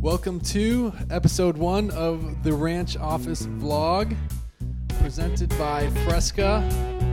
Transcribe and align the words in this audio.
Welcome 0.00 0.40
to 0.40 0.92
episode 1.10 1.56
one 1.56 1.90
of 1.92 2.42
the 2.44 2.52
Ranch 2.52 2.96
Office 2.96 3.46
vlog, 3.46 4.16
presented 5.00 5.48
by 5.58 5.88
Fresca 6.04 6.58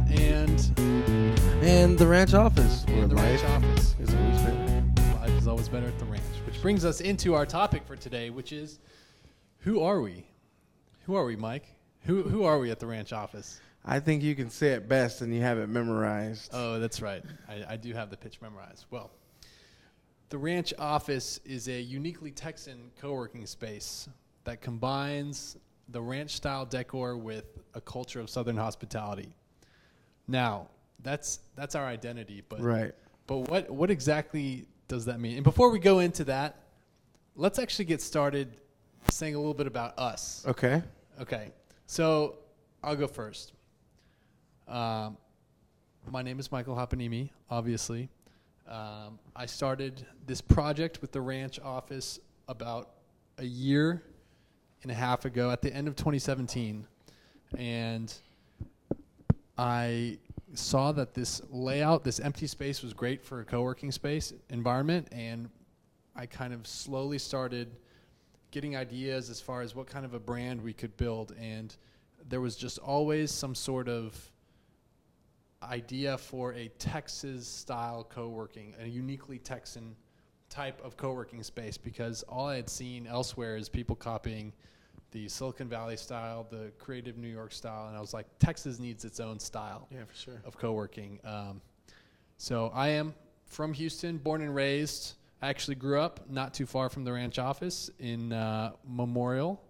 and, 0.10 0.60
And 1.64 1.98
the 1.98 2.06
ranch 2.08 2.34
office. 2.34 2.84
and 2.88 3.10
the 3.10 3.16
Ranch 3.16 3.44
Office. 3.46 3.96
is 4.00 4.14
always 4.14 4.42
better. 4.42 4.84
Life 5.20 5.30
is 5.32 5.48
always 5.48 5.70
better 5.70 5.88
at 5.88 5.98
the 6.00 6.06
ranch. 6.06 6.24
Which 6.46 6.62
brings 6.62 6.86
us 6.86 7.02
into 7.02 7.34
our 7.34 7.46
topic 7.46 7.84
for 7.86 7.96
today, 7.96 8.30
which 8.30 8.52
is 8.52 8.80
who 9.60 9.82
are 9.82 10.02
we? 10.02 10.28
Who 11.06 11.16
are 11.16 11.26
we, 11.26 11.36
Mike? 11.36 11.66
Who, 12.06 12.24
who 12.24 12.44
are 12.44 12.60
we 12.60 12.70
at 12.72 12.80
the 12.80 12.88
Ranch 12.88 13.14
Office? 13.14 13.60
I 13.86 14.00
think 14.00 14.24
you 14.24 14.36
can 14.36 14.50
say 14.50 14.70
it 14.70 14.88
best 14.88 15.22
and 15.22 15.34
you 15.34 15.42
have 15.42 15.58
it 15.58 15.68
memorized. 15.68 16.52
Oh, 16.54 16.80
that's 16.80 17.02
right. 17.02 17.24
I, 17.50 17.64
I 17.74 17.78
do 17.78 17.94
have 17.94 18.10
the 18.10 18.18
pitch 18.18 18.42
memorized. 18.42 18.86
Well, 18.92 19.12
the 20.34 20.40
Ranch 20.40 20.74
Office 20.80 21.40
is 21.46 21.68
a 21.68 21.80
uniquely 21.80 22.32
Texan 22.32 22.90
co 23.00 23.14
working 23.14 23.46
space 23.46 24.10
that 24.46 24.62
combines 24.62 25.58
the 25.90 26.02
ranch 26.02 26.32
style 26.32 26.66
decor 26.66 27.16
with 27.16 27.60
a 27.76 27.82
culture 27.82 28.20
of 28.20 28.32
Southern 28.32 28.58
hospitality. 28.58 29.36
Now, 30.28 30.70
that's, 31.04 31.42
that's 31.56 31.76
our 31.76 31.86
identity, 31.86 32.42
but, 32.50 32.62
right. 32.62 32.96
but 33.28 33.48
what, 33.48 33.70
what 33.70 33.92
exactly 33.92 34.66
does 34.88 35.06
that 35.06 35.20
mean? 35.20 35.36
And 35.36 35.44
before 35.44 35.70
we 35.70 35.78
go 35.78 36.00
into 36.00 36.24
that, 36.24 36.64
let's 37.36 37.60
actually 37.60 37.86
get 37.86 38.02
started 38.02 38.58
saying 39.12 39.36
a 39.36 39.38
little 39.38 39.54
bit 39.54 39.68
about 39.68 40.00
us. 40.00 40.44
Okay. 40.48 40.82
Okay, 41.22 41.52
so 41.86 42.38
I'll 42.84 42.96
go 42.96 43.06
first. 43.06 43.54
Um, 44.68 45.16
my 46.10 46.24
name 46.24 46.40
is 46.40 46.52
Michael 46.52 46.76
Hapanimi, 46.76 47.30
obviously. 47.52 48.10
Um, 48.68 49.20
I 49.36 49.46
started 49.46 50.06
this 50.26 50.42
project 50.42 51.02
with 51.02 51.12
the 51.12 51.22
ranch 51.22 51.60
office 51.60 52.20
about 52.48 52.92
a 53.38 53.44
year 53.44 54.04
and 54.84 54.92
a 54.92 54.96
half 54.96 55.26
ago 55.26 55.52
at 55.52 55.62
the 55.62 55.74
end 55.74 55.88
of 55.88 55.96
2017. 55.96 56.88
And 57.58 58.14
I 59.58 60.18
saw 60.54 60.92
that 60.94 61.14
this 61.14 61.42
layout, 61.50 62.04
this 62.04 62.20
empty 62.20 62.48
space 62.48 62.82
was 62.82 62.94
great 62.94 63.24
for 63.24 63.42
a 63.42 63.46
co 63.46 63.62
working 63.62 63.92
space 63.92 64.34
environment. 64.50 65.08
And 65.12 65.50
I 66.16 66.26
kind 66.26 66.54
of 66.54 66.66
slowly 66.68 67.18
started 67.18 67.76
getting 68.52 68.76
ideas 68.76 69.30
as 69.30 69.42
far 69.42 69.62
as 69.62 69.76
what 69.76 69.88
kind 69.88 70.06
of 70.06 70.14
a 70.14 70.20
brand 70.20 70.62
we 70.62 70.74
could 70.74 70.96
build. 70.96 71.36
And 71.40 71.76
there 72.30 72.42
was 72.42 72.56
just 72.56 72.78
always 72.78 73.32
some 73.32 73.56
sort 73.56 73.90
of 73.90 74.32
idea 75.70 76.18
for 76.18 76.54
a 76.54 76.68
Texas 76.80 77.48
style 77.48 78.04
co 78.04 78.30
working, 78.30 78.74
a 78.82 78.88
uniquely 78.88 79.40
Texan 79.40 79.96
type 80.50 80.80
of 80.84 80.98
co 80.98 81.14
working 81.14 81.44
space 81.44 81.78
because 81.78 82.24
all 82.24 82.48
I 82.48 82.56
had 82.56 82.70
seen 82.70 83.08
elsewhere 83.08 83.58
is 83.58 83.70
people 83.70 83.96
copying 83.96 84.54
the 85.12 85.28
Silicon 85.28 85.70
Valley 85.70 85.96
style, 85.98 86.48
the 86.50 86.72
creative 86.80 87.18
New 87.18 87.28
York 87.28 87.52
style, 87.52 87.88
and 87.88 87.96
I 87.96 88.02
was 88.02 88.14
like, 88.14 88.26
Texas 88.40 88.80
needs 88.80 89.06
its 89.06 89.20
own 89.20 89.40
style 89.40 89.88
Yeah, 89.92 90.06
for 90.06 90.16
sure. 90.16 90.42
of 90.44 90.58
co-working. 90.58 91.20
Um, 91.24 91.62
so 92.38 92.72
I 92.74 92.90
am 92.90 93.14
from 93.46 93.74
Houston, 93.74 94.18
born 94.18 94.42
and 94.42 94.56
raised. 94.56 95.14
I 95.42 95.50
actually 95.50 95.76
grew 95.76 96.00
up 96.00 96.30
not 96.30 96.54
too 96.54 96.66
far 96.66 96.90
from 96.90 97.04
the 97.04 97.14
ranch 97.14 97.38
office 97.38 97.92
in 98.00 98.34
uh, 98.34 98.72
Memorial. 98.88 99.64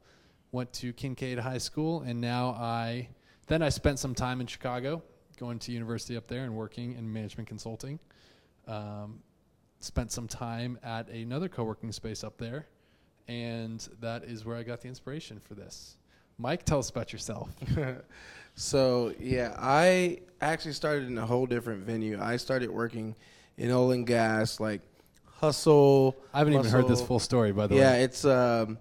Went 0.54 0.72
to 0.74 0.94
Kincaid 0.94 1.40
High 1.40 1.58
School, 1.58 2.02
and 2.04 2.22
now 2.22 2.50
I 2.52 3.10
then 3.48 3.62
I 3.62 3.70
spent 3.70 4.00
some 4.00 4.16
time 4.16 4.40
in 4.40 4.48
Chicago, 4.48 5.02
going 5.38 5.60
to 5.60 5.72
university 5.72 6.18
up 6.18 6.28
there 6.28 6.44
and 6.44 6.56
working 6.56 6.96
in 6.96 7.12
management 7.12 7.48
consulting. 7.48 8.00
Um, 8.68 9.20
spent 9.80 10.12
some 10.12 10.28
time 10.28 10.80
at 10.84 11.10
another 11.10 11.50
co-working 11.50 11.92
space 11.92 12.24
up 12.24 12.38
there, 12.38 12.68
and 13.28 13.88
that 14.00 14.24
is 14.24 14.46
where 14.46 14.56
I 14.56 14.64
got 14.64 14.82
the 14.82 14.88
inspiration 14.88 15.40
for 15.40 15.56
this. 15.56 15.98
Mike, 16.38 16.64
tell 16.64 16.80
us 16.80 16.90
about 16.90 17.14
yourself. 17.14 17.50
so, 18.56 19.14
yeah, 19.20 19.56
I 19.60 20.20
actually 20.42 20.74
started 20.74 21.08
in 21.08 21.18
a 21.18 21.26
whole 21.26 21.46
different 21.46 21.84
venue. 21.84 22.20
I 22.22 22.38
started 22.38 22.72
working 22.72 23.16
in 23.58 23.72
oil 23.72 23.92
and 23.92 24.08
gas, 24.08 24.60
like 24.60 24.82
hustle. 25.26 26.16
I 26.34 26.40
haven't 26.40 26.54
even 26.54 26.66
heard 26.66 26.88
this 26.88 27.02
full 27.02 27.20
story, 27.20 27.52
by 27.52 27.68
the 27.68 27.76
yeah, 27.76 27.92
way. 27.92 28.00
Yeah, 28.00 28.06
it's 28.06 28.26
um, 28.26 28.78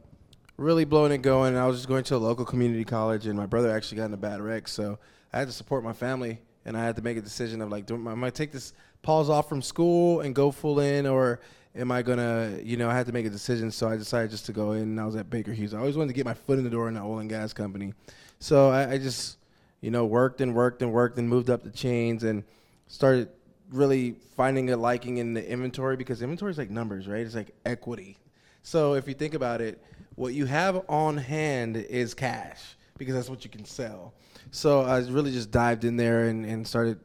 really 0.57 0.85
blowing 0.85 1.13
and 1.13 1.23
going. 1.23 1.57
I 1.57 1.67
was 1.67 1.77
just 1.77 1.89
going 1.89 2.05
to 2.05 2.17
a 2.17 2.19
local 2.19 2.45
community 2.45 2.85
college, 2.85 3.27
and 3.27 3.37
my 3.37 3.47
brother 3.47 3.71
actually 3.71 3.99
got 3.99 4.07
in 4.07 4.15
a 4.15 4.19
bad 4.19 4.41
wreck, 4.41 4.69
so 4.69 4.99
I 5.33 5.39
had 5.39 5.49
to 5.49 5.53
support 5.53 5.83
my 5.83 5.93
family, 5.93 6.39
and 6.65 6.77
I 6.77 6.85
had 6.85 6.97
to 6.97 7.03
make 7.03 7.17
a 7.17 7.23
decision 7.23 7.61
of 7.61 7.71
like, 7.71 7.87
do 7.87 7.95
am 7.95 8.25
I 8.25 8.31
take 8.31 8.53
this 8.53 8.73
pause 9.03 9.31
off 9.31 9.49
from 9.49 9.63
school 9.63 10.21
and 10.21 10.35
go 10.35 10.51
full 10.51 10.81
in, 10.81 11.07
or 11.07 11.41
am 11.75 11.91
I 11.91 12.03
gonna, 12.03 12.59
you 12.63 12.77
know, 12.77 12.91
I 12.91 12.95
had 12.95 13.07
to 13.07 13.13
make 13.13 13.27
a 13.27 13.31
decision. 13.31 13.71
So 13.71 13.89
I 13.89 13.97
decided 13.97 14.31
just 14.31 14.47
to 14.47 14.53
go 14.53 14.73
in, 14.73 14.83
and 14.83 15.01
I 15.01 15.07
was 15.07 15.17
at 15.17 15.31
Baker 15.31 15.53
Hughes. 15.53 15.75
I 15.75 15.79
always 15.79 15.97
wanted 15.97 16.09
to 16.09 16.15
get 16.15 16.27
my 16.27 16.35
foot 16.35 16.59
in 16.59 16.65
the 16.65 16.71
door 16.71 16.89
in 16.89 16.95
the 16.95 17.01
oil 17.01 17.19
and 17.19 17.31
gas 17.31 17.53
company, 17.53 17.95
so 18.39 18.71
I, 18.71 18.93
I 18.93 18.99
just, 18.99 19.39
you 19.81 19.91
know, 19.91 20.05
worked 20.05 20.41
and 20.41 20.55
worked 20.55 20.83
and 20.83 20.93
worked 20.93 21.19
and 21.19 21.29
moved 21.29 21.49
up 21.49 21.63
the 21.63 21.71
chains 21.71 22.25
and 22.25 22.45
started 22.89 23.29
really 23.71 24.17
finding 24.37 24.71
a 24.71 24.77
liking 24.77 25.17
in 25.17 25.33
the 25.33 25.51
inventory 25.51 25.97
because 25.97 26.21
inventory 26.21 26.51
is 26.51 26.59
like 26.59 26.71
numbers, 26.71 27.09
right? 27.09 27.25
It's 27.25 27.35
like 27.35 27.55
equity. 27.65 28.19
So 28.63 28.95
if 28.95 29.09
you 29.09 29.15
think 29.15 29.35
about 29.35 29.61
it, 29.61 29.83
what 30.15 30.35
you 30.35 30.45
have 30.45 30.85
on 30.89 31.17
hand 31.17 31.77
is 31.77 32.15
cash 32.15 32.77
because 32.99 33.15
that's 33.15 33.31
what 33.31 33.45
you 33.45 33.51
can 33.51 33.65
sell. 33.65 34.13
So 34.51 34.83
I 34.83 34.99
really 35.01 35.33
just 35.33 35.51
dived 35.51 35.85
in 35.85 35.97
there 35.97 36.25
and, 36.27 36.45
and 36.45 36.67
started 36.67 36.99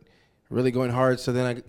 really 0.50 0.72
going 0.72 0.92
hard. 0.92 1.20
So 1.20 1.31
then 1.31 1.58
I 1.58 1.62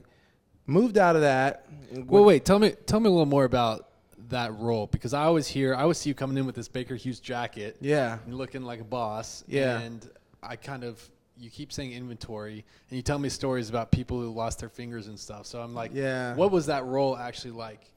moved 0.67 0.99
out 0.99 1.15
of 1.17 1.23
that. 1.23 1.67
Well, 2.07 2.25
wait. 2.25 2.45
Tell 2.45 2.59
me, 2.59 2.71
tell 2.87 3.01
me 3.01 3.09
a 3.09 3.13
little 3.13 3.27
more 3.27 3.45
about 3.45 3.89
that 4.29 4.55
role 4.59 4.87
because 4.87 5.15
I 5.15 5.25
always 5.25 5.47
hear, 5.47 5.75
I 5.75 5.83
always 5.83 5.99
see 5.99 6.11
you 6.11 6.15
coming 6.15 6.37
in 6.37 6.47
with 6.47 6.55
this 6.55 6.69
Baker 6.69 6.95
Hughes 6.97 7.21
jacket, 7.21 7.77
Yeah. 7.81 8.19
and 8.27 8.35
looking 8.35 8.63
like 8.63 8.81
a 8.81 8.85
boss. 8.85 9.45
Yeah. 9.49 9.79
and 9.81 10.09
I 10.43 10.57
kind 10.57 10.85
of, 10.85 11.03
you 11.39 11.49
keep 11.51 11.73
saying 11.73 11.93
inventory, 11.93 12.65
and 12.91 12.97
you 12.97 13.03
tell 13.03 13.19
me 13.19 13.29
stories 13.29 13.71
about 13.71 13.91
people 13.91 14.21
who 14.21 14.29
lost 14.31 14.59
their 14.59 14.69
fingers 14.69 15.07
and 15.07 15.19
stuff. 15.19 15.47
So 15.47 15.61
I'm 15.63 15.75
like, 15.75 15.93
Yeah. 15.95 16.35
what 16.35 16.51
was 16.51 16.67
that 16.67 16.85
role 16.85 17.17
actually 17.17 17.53
like? 17.53 17.91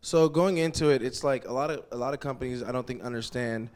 So 0.00 0.28
going 0.28 0.58
into 0.58 0.88
it, 0.90 1.02
it's 1.02 1.24
like 1.24 1.46
a 1.48 1.52
lot 1.52 1.70
of 1.70 1.82
a 1.90 1.96
lot 1.96 2.12
of 2.14 2.20
companies 2.20 2.62
I 2.62 2.72
don't 2.72 2.86
think 2.86 3.02
understand 3.02 3.70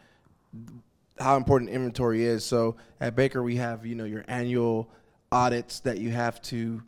how 1.19 1.37
important 1.37 1.71
inventory 1.71 2.25
is. 2.25 2.45
So 2.45 2.77
at 3.01 3.17
Baker 3.17 3.43
we 3.43 3.56
have, 3.56 3.84
you 3.87 3.95
know, 3.95 4.05
your 4.05 4.25
annual 4.29 4.89
audits 5.31 5.81
that 5.81 5.99
you 5.99 6.11
have 6.11 6.41
to 6.43 6.83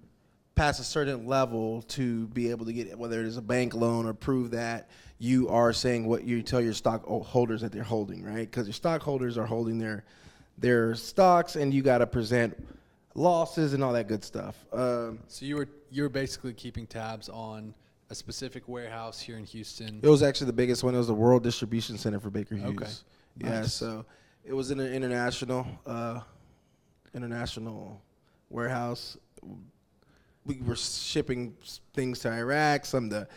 pass 0.55 0.79
a 0.79 0.85
certain 0.85 1.27
level 1.27 1.83
to 1.83 2.27
be 2.29 2.51
able 2.51 2.67
to 2.67 2.73
get 2.73 2.99
whether 2.99 3.21
it 3.21 3.27
is 3.27 3.37
a 3.37 3.43
bank 3.43 3.75
loan 3.75 4.07
or 4.07 4.15
prove 4.15 4.51
that 4.53 4.89
you 5.19 5.49
are 5.49 5.73
saying 5.73 6.07
what 6.07 6.25
you 6.25 6.43
tell 6.43 6.61
your 6.61 6.73
stockholders 6.73 7.61
that 7.61 7.73
they're 7.73 7.83
holding, 7.83 8.25
right? 8.25 8.51
Cuz 8.51 8.67
your 8.67 8.75
stockholders 8.75 9.37
are 9.39 9.47
holding 9.47 9.79
their 9.79 10.05
their 10.59 10.95
stocks 10.95 11.57
and 11.57 11.73
you 11.73 11.83
got 11.83 11.99
to 11.99 12.07
present 12.07 12.57
losses 13.15 13.73
and 13.73 13.83
all 13.83 13.93
that 13.95 14.09
good 14.09 14.23
stuff. 14.23 14.57
Um, 14.73 15.19
So 15.27 15.45
you 15.47 15.57
were, 15.57 15.69
you 15.91 16.03
were 16.03 16.09
basically 16.09 16.53
keeping 16.53 16.87
tabs 16.87 17.29
on 17.29 17.75
a 18.11 18.15
specific 18.15 18.69
warehouse 18.69 19.21
here 19.21 19.37
in 19.39 19.45
Houston. 19.45 20.01
It 20.03 20.09
was 20.09 20.23
actually 20.23 20.49
the 20.49 20.53
biggest 20.55 20.85
one. 20.85 20.95
It 20.95 20.99
was 20.99 21.07
the 21.07 21.15
World 21.15 21.43
Distribution 21.43 21.97
Center 21.97 22.21
for 22.21 22.29
Baker 22.31 22.57
Hughes. 22.57 22.77
Okay. 22.77 22.91
Yeah, 23.39 23.61
Nice. 23.61 23.73
so 23.73 24.05
it 24.45 24.53
was 24.53 24.71
in 24.71 24.81
an 24.81 24.93
international, 24.93 25.67
uh, 25.87 26.21
international 27.15 28.01
warehouse. 28.49 29.17
We 30.47 30.61
were 30.63 30.77
shipping 30.77 31.55
things 31.93 32.21
to 32.21 32.33
Iraq, 32.33 32.87
some 32.87 33.11
to 33.11 33.29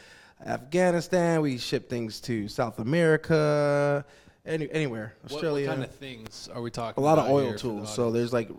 Afghanistan. 0.45 1.41
We 1.41 1.57
shipped 1.57 1.89
things 1.89 2.19
to 2.21 2.47
South 2.47 2.79
America, 2.79 4.05
any, 4.45 4.69
anywhere, 4.71 5.13
What, 5.29 5.43
what 5.43 5.65
kind 5.65 5.83
of 5.83 5.91
things 5.91 6.49
are 6.53 6.61
we 6.61 6.69
talking? 6.69 7.01
a 7.01 7.05
lot 7.05 7.17
of 7.17 7.29
oil 7.29 7.47
for 7.47 7.53
the 7.53 7.59
tools. 7.59 7.93
So 7.93 8.11
there's 8.11 8.33
like 8.33 8.49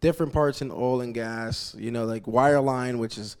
different 0.00 0.32
parts 0.32 0.62
in 0.62 0.70
oil 0.70 1.00
and 1.00 1.12
gas. 1.14 1.74
You 1.78 1.90
know, 1.90 2.04
like 2.04 2.24
wireline, 2.24 2.98
which 2.98 3.18
is 3.18 3.36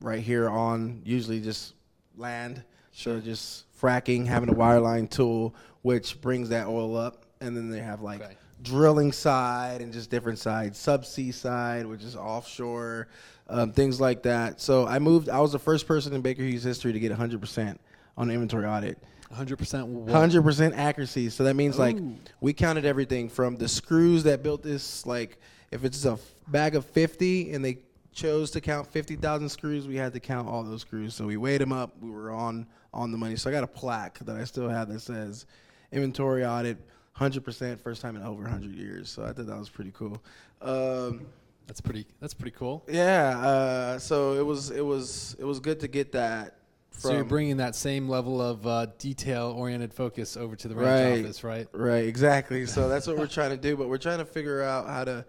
right 0.00 0.20
here 0.22 0.48
on 0.48 1.00
usually 1.04 1.40
just 1.40 1.74
land. 2.16 2.62
So 2.92 3.20
just 3.20 3.64
fracking, 3.80 4.26
having 4.26 4.50
a 4.50 4.54
wireline 4.54 5.08
tool, 5.08 5.54
which 5.80 6.20
brings 6.20 6.50
that 6.50 6.66
oil 6.66 6.96
up, 6.96 7.21
and 7.42 7.56
then 7.56 7.68
they 7.70 7.80
have 7.80 8.00
like 8.00 8.22
Okay. 8.22 8.36
drilling 8.62 9.12
side 9.12 9.80
and 9.82 9.92
just 9.92 10.10
different 10.10 10.38
sides, 10.38 10.78
subsea 10.78 11.34
side, 11.34 11.86
which 11.86 12.02
is 12.02 12.16
offshore, 12.16 13.08
um, 13.48 13.72
things 13.72 14.00
like 14.00 14.22
that. 14.22 14.60
So 14.60 14.86
I 14.86 14.98
moved. 14.98 15.28
I 15.28 15.40
was 15.40 15.52
the 15.52 15.58
first 15.58 15.86
person 15.86 16.12
in 16.14 16.20
Baker 16.22 16.42
Hughes 16.42 16.62
history 16.62 16.92
to 16.92 17.00
get 17.00 17.12
100% 17.12 17.76
on 18.16 18.28
an 18.28 18.34
inventory 18.34 18.64
audit. 18.66 18.98
100% 19.34 19.86
what? 19.86 20.12
Hundred 20.12 20.42
percent 20.42 20.74
accuracy. 20.74 21.30
So 21.30 21.44
that 21.44 21.54
means 21.56 21.78
like 21.78 21.96
we 22.40 22.52
counted 22.52 22.84
everything 22.84 23.28
from 23.30 23.56
the 23.56 23.66
screws 23.68 24.22
that 24.24 24.42
built 24.42 24.62
this. 24.62 25.06
Like 25.06 25.38
if 25.70 25.84
it's 25.84 26.04
a 26.04 26.18
bag 26.48 26.74
of 26.74 26.84
fifty 26.84 27.52
and 27.52 27.64
they 27.64 27.78
chose 28.12 28.50
to 28.50 28.60
count 28.60 28.86
fifty 28.86 29.16
thousand 29.16 29.48
screws, 29.48 29.88
we 29.88 29.96
had 29.96 30.12
to 30.12 30.20
count 30.20 30.48
all 30.48 30.62
those 30.62 30.82
screws. 30.82 31.14
So 31.14 31.26
we 31.26 31.38
weighed 31.38 31.62
them 31.62 31.72
up. 31.72 31.94
We 32.02 32.10
were 32.10 32.30
on 32.30 32.66
on 32.92 33.10
the 33.10 33.16
money. 33.16 33.36
So 33.36 33.48
I 33.48 33.54
got 33.54 33.64
a 33.64 33.68
plaque 33.68 34.18
that 34.18 34.36
I 34.36 34.44
still 34.44 34.68
have 34.68 34.88
that 34.90 35.00
says 35.00 35.46
inventory 35.92 36.44
audit, 36.44 36.76
hundred 37.12 37.44
percent, 37.44 37.80
first 37.80 38.00
time 38.02 38.16
in 38.16 38.22
over 38.22 38.46
hundred 38.48 38.74
years. 38.74 39.08
So 39.10 39.22
I 39.22 39.32
thought 39.32 39.46
that 39.46 39.58
was 39.58 39.68
pretty 39.68 39.92
cool. 39.92 40.22
Um, 40.60 41.26
That's 41.66 41.80
pretty. 41.80 42.06
That's 42.20 42.34
pretty 42.34 42.56
cool. 42.56 42.84
yeah. 42.88 43.38
Uh, 43.38 43.98
so 43.98 44.34
it 44.34 44.44
was 44.44 44.70
it 44.70 44.84
was 44.84 45.36
it 45.38 45.44
was 45.44 45.60
good 45.60 45.80
to 45.80 45.88
get 45.88 46.12
that 46.12 46.56
So 46.90 47.12
you're 47.14 47.24
bringing 47.24 47.56
that 47.58 47.74
same 47.74 48.08
level 48.08 48.40
of 48.40 48.66
uh, 48.66 48.86
detail-oriented 48.98 49.92
focus 49.94 50.36
over 50.36 50.56
to 50.56 50.68
the 50.68 50.74
Right. 50.74 51.20
office, 51.24 51.42
right? 51.44 51.66
Right, 51.72 52.04
exactly. 52.06 52.66
So 52.66 52.88
that's 52.92 53.06
what 53.06 53.16
we're 53.16 53.26
trying 53.26 53.50
to 53.50 53.56
do, 53.56 53.76
but 53.76 53.88
we're 53.88 53.98
trying 53.98 54.18
to 54.18 54.24
figure 54.26 54.62
out 54.62 54.86
how 54.88 55.04
to 55.04 55.24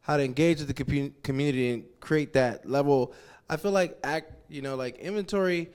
how 0.00 0.16
to 0.16 0.24
engage 0.24 0.58
with 0.58 0.66
the 0.66 0.74
compu- 0.74 1.12
community 1.22 1.72
and 1.72 1.84
create 2.00 2.32
that 2.32 2.68
level. 2.68 3.12
I 3.48 3.56
feel 3.56 3.70
like 3.70 3.96
act, 4.02 4.32
you 4.48 4.60
know, 4.62 4.74
like 4.74 4.98
inventory 4.98 5.70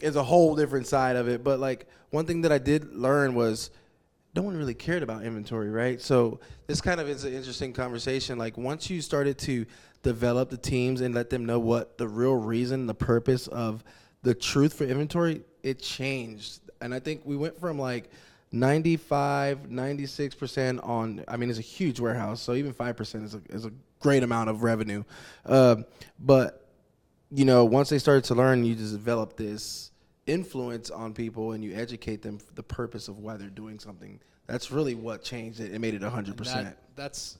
is 0.00 0.16
a 0.16 0.22
whole 0.22 0.56
different 0.56 0.86
side 0.88 1.14
of 1.16 1.28
it, 1.28 1.44
but 1.44 1.60
like 1.60 1.86
one 2.10 2.24
thing 2.26 2.40
that 2.42 2.50
I 2.52 2.58
did 2.58 2.94
learn 2.94 3.34
was 3.34 3.70
no 4.38 4.44
one 4.44 4.56
really 4.56 4.72
cared 4.72 5.02
about 5.02 5.24
inventory, 5.24 5.68
right? 5.68 6.00
So 6.00 6.38
this 6.68 6.80
kind 6.80 7.00
of 7.00 7.08
is 7.08 7.24
an 7.24 7.34
interesting 7.34 7.72
conversation. 7.72 8.38
Like 8.38 8.56
once 8.56 8.88
you 8.88 9.02
started 9.02 9.36
to 9.38 9.66
develop 10.04 10.48
the 10.48 10.56
teams 10.56 11.00
and 11.00 11.12
let 11.12 11.28
them 11.28 11.44
know 11.44 11.58
what 11.58 11.98
the 11.98 12.06
real 12.06 12.36
reason, 12.36 12.86
the 12.86 12.94
purpose 12.94 13.48
of 13.48 13.82
the 14.22 14.36
truth 14.36 14.74
for 14.74 14.84
inventory, 14.84 15.42
it 15.64 15.80
changed. 15.80 16.60
And 16.80 16.94
I 16.94 17.00
think 17.00 17.22
we 17.24 17.36
went 17.36 17.58
from 17.58 17.80
like 17.80 18.12
95, 18.52 19.70
96% 19.70 20.88
on, 20.88 21.24
I 21.26 21.36
mean, 21.36 21.50
it's 21.50 21.58
a 21.58 21.62
huge 21.62 21.98
warehouse. 21.98 22.40
So 22.40 22.54
even 22.54 22.72
5% 22.72 23.24
is 23.24 23.34
a, 23.34 23.40
is 23.48 23.64
a 23.64 23.72
great 23.98 24.22
amount 24.22 24.50
of 24.50 24.62
revenue. 24.62 25.02
Um, 25.46 25.84
but, 26.20 26.64
you 27.32 27.44
know, 27.44 27.64
once 27.64 27.88
they 27.88 27.98
started 27.98 28.22
to 28.26 28.36
learn, 28.36 28.64
you 28.64 28.76
just 28.76 28.92
develop 28.92 29.36
this 29.36 29.90
influence 30.28 30.90
on 30.90 31.14
people 31.14 31.52
and 31.52 31.64
you 31.64 31.74
educate 31.74 32.22
them 32.22 32.38
for 32.38 32.52
the 32.54 32.62
purpose 32.62 33.08
of 33.08 33.18
why 33.18 33.36
they're 33.36 33.48
doing 33.48 33.78
something. 33.78 34.20
That's 34.46 34.70
really 34.70 34.94
what 34.94 35.22
changed 35.22 35.60
it. 35.60 35.74
It 35.74 35.80
made 35.80 35.94
it 35.94 36.02
100%. 36.02 36.44
That, 36.44 36.78
that's 36.94 37.38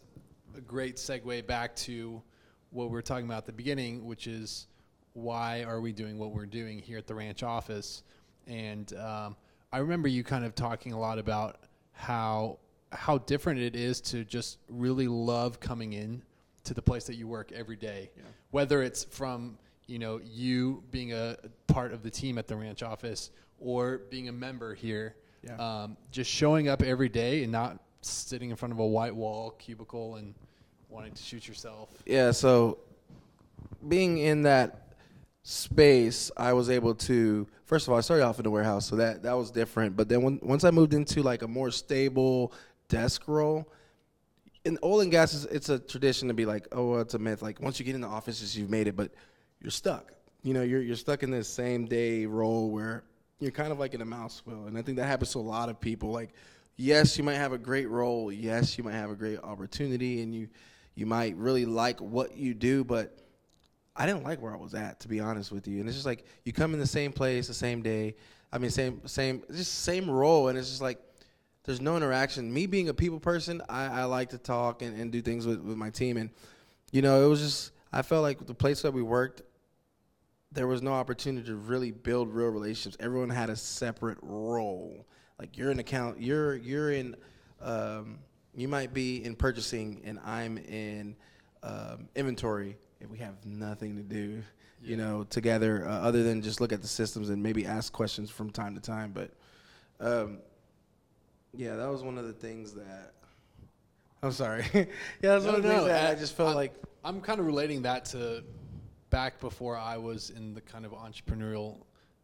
a 0.57 0.61
great 0.61 0.97
segue 0.97 1.47
back 1.47 1.77
to 1.77 2.23
what 2.71 2.89
we 2.89 2.93
were 2.93 3.03
talking 3.03 3.27
about 3.27 3.39
at 3.39 3.47
the 3.47 3.53
beginning, 3.53 4.05
which 4.05 4.27
is 4.27 4.67
why 5.13 5.63
are 5.63 5.81
we 5.81 5.93
doing 5.93 6.19
what 6.19 6.33
we're 6.33 6.47
doing 6.47 6.79
here 6.79 6.99
at 6.99 7.07
the 7.07 7.15
ranch 7.15 7.43
office? 7.43 8.03
And 8.47 8.93
um, 8.95 9.37
I 9.73 9.79
remember 9.79 10.09
you 10.09 10.25
kind 10.25 10.45
of 10.45 10.55
talking 10.55 10.93
a 10.93 10.99
lot 10.99 11.19
about 11.19 11.61
how 11.93 12.59
how 12.91 13.19
different 13.19 13.61
it 13.61 13.77
is 13.77 14.01
to 14.01 14.25
just 14.25 14.57
really 14.71 15.09
love 15.09 15.61
coming 15.61 15.93
in 15.93 16.23
to 16.65 16.73
the 16.73 16.81
place 16.81 17.05
that 17.05 17.17
you 17.17 17.29
work 17.29 17.53
every 17.53 17.77
day, 17.77 18.11
whether 18.51 18.83
it's 18.83 19.05
from 19.05 19.59
you 19.89 19.99
know 19.99 20.21
you 20.25 20.83
being 20.93 21.13
a 21.13 21.37
part 21.67 21.93
of 21.93 22.03
the 22.05 22.11
team 22.11 22.39
at 22.39 22.47
the 22.47 22.55
ranch 22.55 22.83
office 22.85 23.31
or 23.59 23.99
being 24.11 24.29
a 24.29 24.33
member 24.33 24.75
here 24.75 25.17
Yeah. 25.43 25.57
um, 25.57 25.97
just 26.13 26.31
showing 26.31 26.69
up 26.69 26.83
every 26.83 27.09
day 27.09 27.43
and 27.43 27.51
not 27.51 27.81
sitting 28.03 28.51
in 28.51 28.57
front 28.57 28.73
of 28.73 28.79
a 28.79 28.87
white 28.87 29.15
wall 29.17 29.51
cubicle 29.59 30.17
and 30.17 30.35
wanting 30.89 31.13
to 31.13 31.23
shoot 31.23 31.49
yourself. 31.49 31.91
Yeah, 32.07 32.31
so 32.31 32.79
being 33.89 34.19
in 34.19 34.43
that 34.43 34.93
space, 35.43 36.31
I 36.37 36.53
was 36.53 36.71
able 36.71 36.95
to. 36.95 37.47
First 37.65 37.87
of 37.87 37.93
all, 37.93 37.99
I 37.99 38.03
started 38.03 38.25
off 38.25 38.39
in 38.39 38.45
the 38.45 38.51
warehouse, 38.51 38.87
so 38.87 38.97
that 38.97 39.23
that 39.25 39.33
was 39.33 39.51
different. 39.51 39.97
But 39.97 40.09
then 40.09 40.23
when, 40.23 40.39
once 40.43 40.65
I 40.65 40.71
moved 40.71 40.95
into 40.95 41.23
like 41.23 41.43
a 41.43 41.49
more 41.49 41.71
stable 41.71 42.53
desk 42.89 43.27
role, 43.27 43.71
in 44.65 44.79
oil 44.83 45.01
and 45.01 45.11
gas, 45.11 45.35
it's, 45.35 45.45
it's 45.47 45.69
a 45.69 45.79
tradition 45.79 46.29
to 46.29 46.35
be 46.35 46.47
like, 46.47 46.67
oh, 46.73 46.91
well, 46.91 47.01
it's 47.01 47.15
a 47.15 47.19
myth. 47.19 47.43
Like 47.43 47.61
once 47.61 47.79
you 47.79 47.85
get 47.85 47.95
in 47.95 48.01
the 48.01 48.09
offices, 48.09 48.57
you've 48.57 48.71
made 48.71 48.87
it, 48.89 48.97
but 48.97 49.13
you're 49.61 49.71
stuck. 49.71 50.13
You 50.43 50.55
know, 50.55 50.63
you're 50.63 50.83
you're 50.83 50.97
stuck 50.97 51.23
in 51.23 51.31
this 51.31 51.49
same 51.49 51.87
day 51.87 52.27
role 52.27 52.71
where 52.71 53.05
you're 53.41 53.51
kind 53.51 53.73
of 53.73 53.79
like 53.79 53.95
in 53.95 54.01
a 54.01 54.07
mouse 54.07 54.43
wheel, 54.45 54.67
and 54.67 54.77
I 54.77 54.83
think 54.83 54.99
that 54.99 55.07
happens 55.07 55.33
to 55.33 55.39
a 55.39 55.41
lot 55.41 55.69
of 55.69 55.81
people. 55.81 56.11
Like, 56.11 56.31
yes, 56.77 57.19
you 57.19 57.25
might 57.25 57.35
have 57.35 57.53
a 57.53 57.59
great 57.59 57.89
role. 57.89 58.33
Yes, 58.33 58.79
you 58.79 58.85
might 58.85 58.95
have 58.95 59.11
a 59.11 59.17
great 59.17 59.39
opportunity, 59.41 60.23
and 60.23 60.35
you 60.35 60.49
you 60.95 61.07
might 61.07 61.37
really 61.37 61.65
like 61.65 62.01
what 62.01 62.37
you 62.37 62.55
do, 62.55 62.85
but 62.85 63.19
I 63.95 64.07
didn't 64.07 64.25
like 64.25 64.41
where 64.41 64.55
I 64.55 64.57
was 64.57 64.75
at, 64.75 65.01
to 65.01 65.09
be 65.09 65.21
honest 65.21 65.53
with 65.53 65.67
you. 65.67 65.81
And 65.81 65.89
it's 65.89 65.97
just 65.97 66.07
like 66.07 66.25
you 66.45 66.53
come 66.53 66.73
in 66.73 66.81
the 66.81 66.87
same 66.87 67.13
place, 67.13 67.49
the 67.49 67.55
same 67.55 67.83
day. 67.83 68.15
I 68.53 68.59
mean, 68.59 68.71
same 68.71 69.03
same 69.07 69.43
just 69.51 69.81
same 69.81 70.09
role, 70.09 70.49
and 70.49 70.59
it's 70.59 70.69
just 70.69 70.83
like 70.83 70.99
there's 71.65 71.81
no 71.81 71.97
interaction. 71.97 72.53
Me 72.53 72.67
being 72.67 72.89
a 72.89 72.95
people 72.95 73.21
person, 73.21 73.61
I, 73.69 73.87
I 73.87 74.05
like 74.05 74.31
to 74.31 74.39
talk 74.39 74.83
and, 74.83 74.99
and 74.99 75.13
do 75.13 75.21
things 75.21 75.47
with, 75.47 75.61
with 75.61 75.77
my 75.77 75.91
team, 75.91 76.17
and 76.17 76.31
you 76.93 77.03
know, 77.03 77.25
it 77.25 77.29
was 77.29 77.41
just 77.41 77.73
I 77.93 78.03
felt 78.03 78.23
like 78.23 78.47
the 78.47 78.55
place 78.55 78.83
that 78.83 78.93
we 78.93 79.03
worked, 79.03 79.43
there 80.53 80.67
was 80.67 80.83
no 80.83 80.93
opportunity 80.93 81.47
to 81.47 81.57
really 81.57 81.91
build 81.91 82.33
real 82.33 82.49
relationships. 82.49 82.97
Everyone 83.01 83.31
had 83.31 83.51
a 83.51 83.57
separate 83.57 84.19
role. 84.23 85.07
Like 85.39 85.57
you're 85.57 85.71
in 85.71 85.79
account, 85.79 86.21
you're 86.21 86.57
you're 86.57 86.93
in, 86.93 87.15
um, 87.61 88.19
you 88.55 88.67
might 88.67 88.93
be 88.93 89.25
in 89.25 89.37
purchasing, 89.37 90.01
and 90.05 90.19
I'm 90.25 90.59
in 90.59 91.15
um, 91.63 92.09
inventory, 92.17 92.77
and 93.01 93.11
we 93.11 93.19
have 93.19 93.35
nothing 93.45 93.97
to 93.97 94.03
do, 94.03 94.43
you 94.83 94.97
know, 94.97 95.25
together 95.25 95.87
uh, 95.87 96.01
other 96.01 96.25
than 96.25 96.43
just 96.43 96.61
look 96.61 96.73
at 96.73 96.83
the 96.83 96.89
systems 96.89 97.29
and 97.29 97.43
maybe 97.43 97.67
ask 97.67 97.93
questions 97.93 98.31
from 98.31 98.51
time 98.51 98.75
to 98.75 98.81
time. 98.81 99.13
But 99.13 99.31
um, 100.01 100.39
yeah, 101.55 101.77
that 101.77 101.89
was 101.89 102.03
one 102.03 102.19
of 102.19 102.27
the 102.27 102.33
things 102.33 102.73
that. 102.73 103.13
I'm 104.21 104.33
sorry. 104.33 104.65
yeah, 104.75 104.85
that's 105.21 105.45
one 105.45 105.55
of 105.55 105.63
the 105.63 105.69
things 105.69 105.85
that 105.85 106.11
I 106.11 106.19
just 106.19 106.37
felt 106.37 106.57
like. 106.57 106.75
I'm 107.05 107.21
kind 107.21 107.39
of 107.39 107.47
relating 107.47 107.83
that 107.83 108.05
to 108.07 108.43
back 109.11 109.41
before 109.41 109.77
I 109.77 109.97
was 109.97 110.31
in 110.31 110.55
the 110.55 110.61
kind 110.61 110.85
of 110.85 110.93
entrepreneurial 110.93 111.79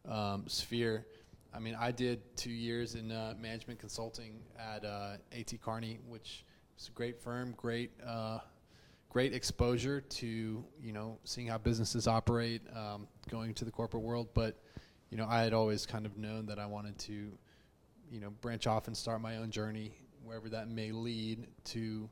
um, 0.08 0.44
sphere. 0.46 1.06
I 1.54 1.58
mean, 1.58 1.76
I 1.78 1.92
did 1.92 2.36
two 2.36 2.50
years 2.50 2.94
in 2.94 3.12
uh, 3.12 3.34
management 3.40 3.78
consulting 3.78 4.40
at 4.58 4.84
uh, 4.84 5.16
AT 5.32 5.52
Kearney, 5.62 5.98
which 6.06 6.44
is 6.78 6.88
a 6.88 6.92
great 6.92 7.20
firm, 7.20 7.54
great, 7.56 7.92
uh, 8.04 8.38
great 9.08 9.32
exposure 9.32 10.00
to 10.00 10.64
you 10.82 10.92
know 10.92 11.19
seeing 11.25 11.46
how 11.46 11.58
businesses 11.58 12.08
operate, 12.08 12.62
um, 12.75 13.06
going 13.30 13.54
to 13.54 13.64
the 13.64 13.70
corporate 13.70 14.02
world. 14.02 14.28
But 14.34 14.58
you 15.10 15.16
know, 15.16 15.26
I 15.28 15.42
had 15.42 15.52
always 15.52 15.87
kind 15.87 16.06
of 16.06 16.19
known 16.19 16.46
that 16.46 16.58
I 16.58 16.66
wanted 16.66 16.98
to, 17.00 17.12
you 18.10 18.20
know, 18.20 18.30
branch 18.40 18.66
off 18.66 18.88
and 18.88 18.96
start 18.96 19.20
my 19.20 19.37
own 19.37 19.50
journey, 19.50 19.92
wherever 20.25 20.48
that 20.48 20.69
may 20.69 20.90
lead 20.90 21.46
to 21.66 22.08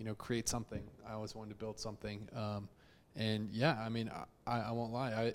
you 0.00 0.06
know, 0.06 0.14
create 0.14 0.48
something. 0.48 0.82
I 1.06 1.12
always 1.12 1.34
wanted 1.34 1.50
to 1.50 1.56
build 1.56 1.78
something. 1.78 2.26
Um, 2.34 2.70
and 3.16 3.50
yeah, 3.52 3.78
I 3.84 3.88
mean, 3.88 4.10
I, 4.46 4.60
I 4.60 4.72
won't 4.72 4.92
lie. 4.92 5.12
I, 5.12 5.34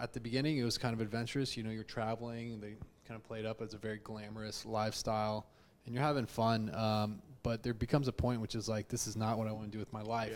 at 0.00 0.12
the 0.12 0.20
beginning, 0.20 0.58
it 0.58 0.64
was 0.64 0.78
kind 0.78 0.94
of 0.94 1.00
adventurous. 1.00 1.56
You 1.56 1.62
know, 1.62 1.70
you're 1.70 1.84
traveling. 1.84 2.60
They 2.60 2.76
kind 3.06 3.20
of 3.20 3.24
played 3.24 3.44
up 3.44 3.60
as 3.60 3.74
a 3.74 3.78
very 3.78 3.98
glamorous 3.98 4.64
lifestyle, 4.64 5.46
and 5.84 5.94
you're 5.94 6.04
having 6.04 6.26
fun. 6.26 6.74
Um, 6.74 7.22
but 7.42 7.62
there 7.62 7.74
becomes 7.74 8.08
a 8.08 8.12
point 8.12 8.40
which 8.40 8.54
is 8.54 8.68
like, 8.68 8.88
this 8.88 9.06
is 9.06 9.16
not 9.16 9.36
what 9.36 9.48
I 9.48 9.52
want 9.52 9.66
to 9.66 9.70
do 9.70 9.78
with 9.78 9.92
my 9.92 10.02
life. 10.02 10.32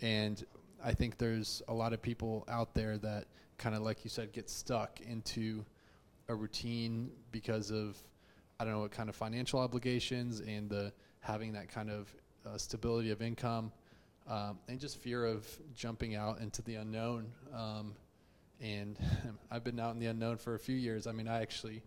And 0.00 0.44
I 0.82 0.92
think 0.92 1.18
there's 1.18 1.62
a 1.68 1.74
lot 1.74 1.92
of 1.92 2.00
people 2.00 2.44
out 2.48 2.74
there 2.74 2.98
that 2.98 3.26
kind 3.58 3.74
of, 3.74 3.82
like 3.82 4.04
you 4.04 4.10
said, 4.10 4.32
get 4.32 4.48
stuck 4.48 5.00
into 5.00 5.64
a 6.28 6.34
routine 6.34 7.10
because 7.32 7.70
of 7.70 7.96
I 8.58 8.64
don't 8.64 8.72
know 8.72 8.80
what 8.80 8.90
kind 8.90 9.08
of 9.08 9.16
financial 9.16 9.60
obligations 9.60 10.40
and 10.40 10.68
the 10.68 10.92
having 11.20 11.52
that 11.52 11.68
kind 11.68 11.90
of 11.90 12.14
uh, 12.46 12.56
stability 12.56 13.10
of 13.10 13.20
income 13.20 13.72
um, 14.28 14.58
and 14.68 14.80
just 14.80 14.98
fear 14.98 15.24
of 15.24 15.46
jumping 15.74 16.14
out 16.14 16.40
into 16.40 16.62
the 16.62 16.76
unknown. 16.76 17.32
Um, 17.54 17.94
and 18.60 18.98
I've 19.50 19.64
been 19.64 19.78
out 19.78 19.94
in 19.94 20.00
the 20.00 20.06
unknown 20.06 20.38
for 20.38 20.54
a 20.54 20.58
few 20.58 20.76
years. 20.76 21.06
I 21.06 21.12
mean, 21.12 21.28
I 21.28 21.40
actually, 21.40 21.82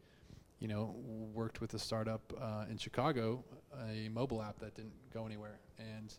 you 0.60 0.67
know, 0.67 0.96
worked 1.34 1.62
with 1.62 1.74
a 1.74 1.79
startup 1.79 2.34
uh, 2.39 2.65
in 2.69 2.77
Chicago, 2.77 3.43
a 3.91 4.10
mobile 4.10 4.41
app 4.41 4.60
that 4.60 4.75
didn't 4.75 4.93
go 5.13 5.25
anywhere, 5.25 5.60
and 5.77 6.13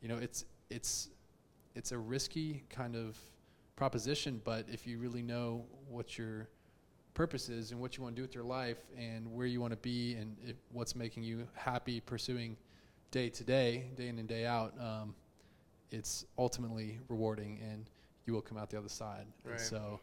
you 0.00 0.08
know, 0.08 0.16
it's 0.16 0.44
it's 0.70 1.08
it's 1.74 1.92
a 1.92 1.98
risky 1.98 2.64
kind 2.70 2.96
of 2.96 3.18
proposition. 3.76 4.40
But 4.44 4.66
if 4.70 4.86
you 4.86 4.98
really 4.98 5.22
know 5.22 5.64
what 5.88 6.18
your 6.18 6.48
purpose 7.14 7.48
is 7.48 7.72
and 7.72 7.80
what 7.80 7.96
you 7.96 8.02
want 8.02 8.14
to 8.14 8.20
do 8.20 8.22
with 8.22 8.34
your 8.34 8.44
life 8.44 8.78
and 8.96 9.32
where 9.32 9.46
you 9.46 9.60
want 9.60 9.72
to 9.72 9.78
be 9.78 10.14
and 10.14 10.36
what's 10.70 10.94
making 10.94 11.22
you 11.22 11.48
happy 11.54 11.98
pursuing 11.98 12.56
day 13.10 13.30
to 13.30 13.42
day, 13.42 13.86
day 13.96 14.08
in 14.08 14.18
and 14.18 14.28
day 14.28 14.44
out, 14.44 14.74
um, 14.78 15.14
it's 15.90 16.24
ultimately 16.38 16.98
rewarding 17.08 17.60
and 17.70 17.88
you 18.26 18.32
will 18.32 18.42
come 18.42 18.58
out 18.58 18.70
the 18.70 18.78
other 18.78 18.88
side. 18.88 19.26
Right. 19.44 19.52
And 19.52 19.60
so 19.60 20.00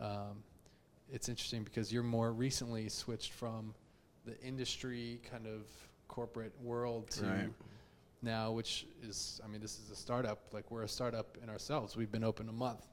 um, 0.00 0.42
it's 1.10 1.28
interesting 1.28 1.64
because 1.64 1.92
you're 1.92 2.02
more 2.02 2.32
recently 2.32 2.88
switched 2.88 3.32
from 3.32 3.74
the 4.26 4.38
industry 4.40 5.20
kind 5.30 5.46
of 5.46 5.62
corporate 6.08 6.52
world 6.62 7.10
to 7.12 7.24
Right. 7.24 7.50
now, 8.22 8.52
which 8.52 8.86
is, 9.02 9.40
I 9.44 9.48
mean, 9.48 9.60
this 9.60 9.78
is 9.78 9.90
a 9.90 9.96
startup. 9.96 10.40
Like 10.52 10.70
we're 10.70 10.82
a 10.82 10.88
startup 10.88 11.36
in 11.42 11.48
ourselves. 11.48 11.96
We've 11.96 12.12
been 12.12 12.24
open 12.24 12.48
a 12.48 12.52
month. 12.52 12.86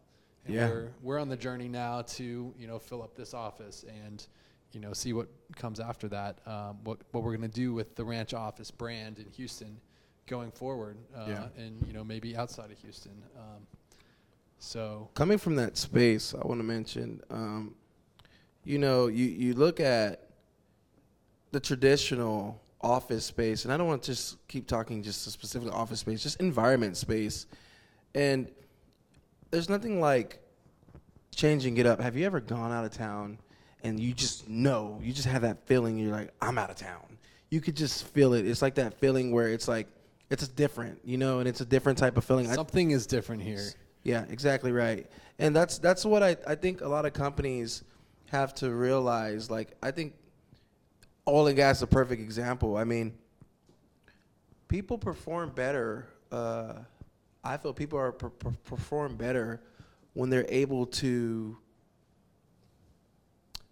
And 0.45 0.55
Yeah. 0.55 0.67
we're, 0.69 0.91
we're 1.01 1.19
on 1.19 1.29
the 1.29 1.38
journey 1.38 1.67
now 1.67 2.01
to, 2.03 2.53
you 2.57 2.67
know, 2.67 2.79
fill 2.79 3.03
up 3.03 3.15
this 3.15 3.33
office 3.33 3.85
and, 4.05 4.25
you 4.71 4.79
know, 4.79 4.93
see 4.93 5.13
what 5.13 5.27
comes 5.55 5.79
after 5.79 6.07
that. 6.09 6.39
Um, 6.47 6.79
what, 6.83 7.00
what 7.11 7.23
we're 7.23 7.35
going 7.35 7.50
to 7.50 7.55
do 7.55 7.73
with 7.73 7.95
the 7.95 8.03
ranch 8.05 8.33
office 8.33 8.71
brand 8.71 9.19
in 9.19 9.25
Houston 9.33 9.79
going 10.27 10.51
forward. 10.51 10.97
Uh, 11.15 11.25
Yeah. 11.27 11.47
And, 11.57 11.85
you 11.85 11.93
know, 11.93 12.03
maybe 12.03 12.35
outside 12.35 12.71
of 12.71 12.77
Houston. 12.79 13.23
Um, 13.37 13.67
so, 14.59 15.09
coming 15.15 15.37
from 15.37 15.55
that 15.55 15.75
space, 15.77 16.35
I 16.35 16.45
want 16.45 16.59
to 16.59 16.63
mention, 16.63 17.21
um, 17.31 17.75
you 18.63 18.77
know, 18.77 19.07
you, 19.07 19.25
you 19.25 19.53
look 19.55 19.79
at 19.79 20.29
the 21.51 21.59
traditional 21.59 22.61
office 22.79 23.25
space, 23.25 23.65
and 23.65 23.73
I 23.73 23.77
don't 23.77 23.87
want 23.87 24.03
to 24.03 24.11
just 24.11 24.47
keep 24.47 24.67
talking 24.67 25.01
just 25.01 25.25
a 25.25 25.31
specific 25.31 25.73
office 25.73 25.99
space, 26.01 26.21
just 26.21 26.39
environment 26.39 26.95
space. 26.95 27.47
And 28.13 28.51
there's 29.49 29.67
nothing 29.69 29.99
like 29.99 30.39
changing 31.33 31.77
it 31.77 31.85
up. 31.85 31.99
Have 31.99 32.15
you 32.15 32.25
ever 32.25 32.39
gone 32.39 32.71
out 32.71 32.85
of 32.85 32.91
town 32.91 33.39
and 33.83 33.99
you 33.99 34.13
just 34.13 34.47
know, 34.47 34.99
you 35.01 35.11
just 35.13 35.27
have 35.27 35.41
that 35.41 35.65
feeling, 35.65 35.97
you're 35.97 36.11
like, 36.11 36.31
I'm 36.41 36.57
out 36.57 36.69
of 36.69 36.75
town. 36.75 37.17
You 37.49 37.61
could 37.61 37.75
just 37.75 38.05
feel 38.07 38.33
it. 38.33 38.45
It's 38.45 38.61
like 38.61 38.75
that 38.75 38.93
feeling 38.99 39.31
where 39.31 39.47
it's 39.47 39.67
like, 39.67 39.87
it's 40.31 40.47
different, 40.47 41.00
you 41.03 41.17
know, 41.17 41.39
and 41.39 41.47
it's 41.47 41.61
a 41.61 41.65
different 41.65 41.97
type 41.97 42.17
of 42.17 42.23
feeling. 42.25 42.50
I- 42.50 42.55
Something 42.55 42.91
is 42.91 43.05
different 43.05 43.41
here. 43.41 43.65
yeah, 44.03 44.25
exactly 44.29 44.71
right. 44.71 45.07
And 45.39 45.55
that's 45.55 45.77
that's 45.79 46.05
what 46.05 46.23
I, 46.23 46.38
I 46.47 46.55
think 46.55 46.81
a 46.81 46.88
lot 46.88 47.05
of 47.05 47.13
companies 47.13 47.83
have 48.29 48.53
to 48.55 48.69
realize. 48.71 49.50
Like 49.51 49.75
I 49.83 49.91
think 49.91 50.13
oil 51.27 51.47
and 51.47 51.55
gas 51.55 51.77
is 51.77 51.83
a 51.83 51.88
perfect 51.88 52.21
example. 52.21 52.77
I 52.77 52.83
mean, 52.83 53.13
people 54.67 54.97
perform 54.97 55.50
better. 55.50 56.07
Uh, 56.31 56.73
I 57.43 57.57
feel 57.57 57.73
people 57.73 57.97
are 58.00 58.11
per- 58.11 58.29
per- 58.29 58.51
perform 58.63 59.15
better 59.15 59.61
when 60.13 60.29
they're 60.29 60.45
able 60.50 60.85
to 60.85 61.57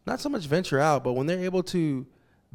not 0.05 0.19
so 0.19 0.29
much 0.29 0.45
venture 0.45 0.79
out, 0.79 1.03
but 1.03 1.13
when 1.13 1.27
they're 1.27 1.43
able 1.43 1.63
to 1.63 2.05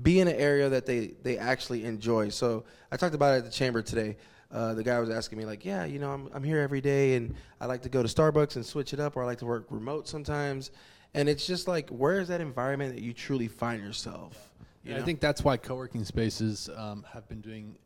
be 0.03 0.21
in 0.21 0.29
an 0.29 0.37
area 0.37 0.69
that 0.69 0.87
they 0.87 1.15
they 1.23 1.39
actually 1.39 1.85
enjoy. 1.85 2.29
So 2.29 2.65
I 2.91 2.97
talked 2.97 3.15
about 3.15 3.35
it 3.35 3.39
at 3.39 3.45
the 3.45 3.51
chamber 3.51 3.83
today. 3.83 4.17
Uh, 4.51 4.75
the 4.75 4.85
guy 4.85 5.01
was 5.01 5.11
asking 5.11 5.39
me 5.39 5.45
like, 5.45 5.65
yeah, 5.65 5.85
you 5.85 5.99
know, 5.99 6.11
I'm 6.11 6.29
I'm 6.35 6.45
here 6.45 6.61
every 6.61 6.81
day, 6.81 7.17
and 7.17 7.35
I 7.61 7.67
like 7.67 7.83
to 7.83 7.89
go 7.89 8.03
to 8.03 8.09
Starbucks 8.09 8.57
and 8.57 8.65
switch 8.65 8.93
it 8.93 9.01
up, 9.01 9.17
or 9.17 9.23
I 9.23 9.27
like 9.27 9.39
to 9.39 9.47
work 9.47 9.67
remote 9.71 10.09
sometimes. 10.09 10.71
And 11.15 11.29
it's 11.29 11.47
just 11.47 11.69
like, 11.69 11.89
where 11.91 12.19
is 12.19 12.29
that 12.29 12.41
environment 12.41 12.95
that 12.95 13.03
you 13.03 13.13
truly 13.13 13.47
find 13.47 13.83
yourself? 13.83 14.53
You 14.83 14.93
Yeah, 14.93 15.01
I 15.01 15.03
think 15.03 15.21
that's 15.21 15.45
why 15.45 15.57
co-working 15.57 16.05
spaces 16.05 16.69
um, 16.77 17.07
have 17.13 17.29
been 17.29 17.41
doing 17.41 17.77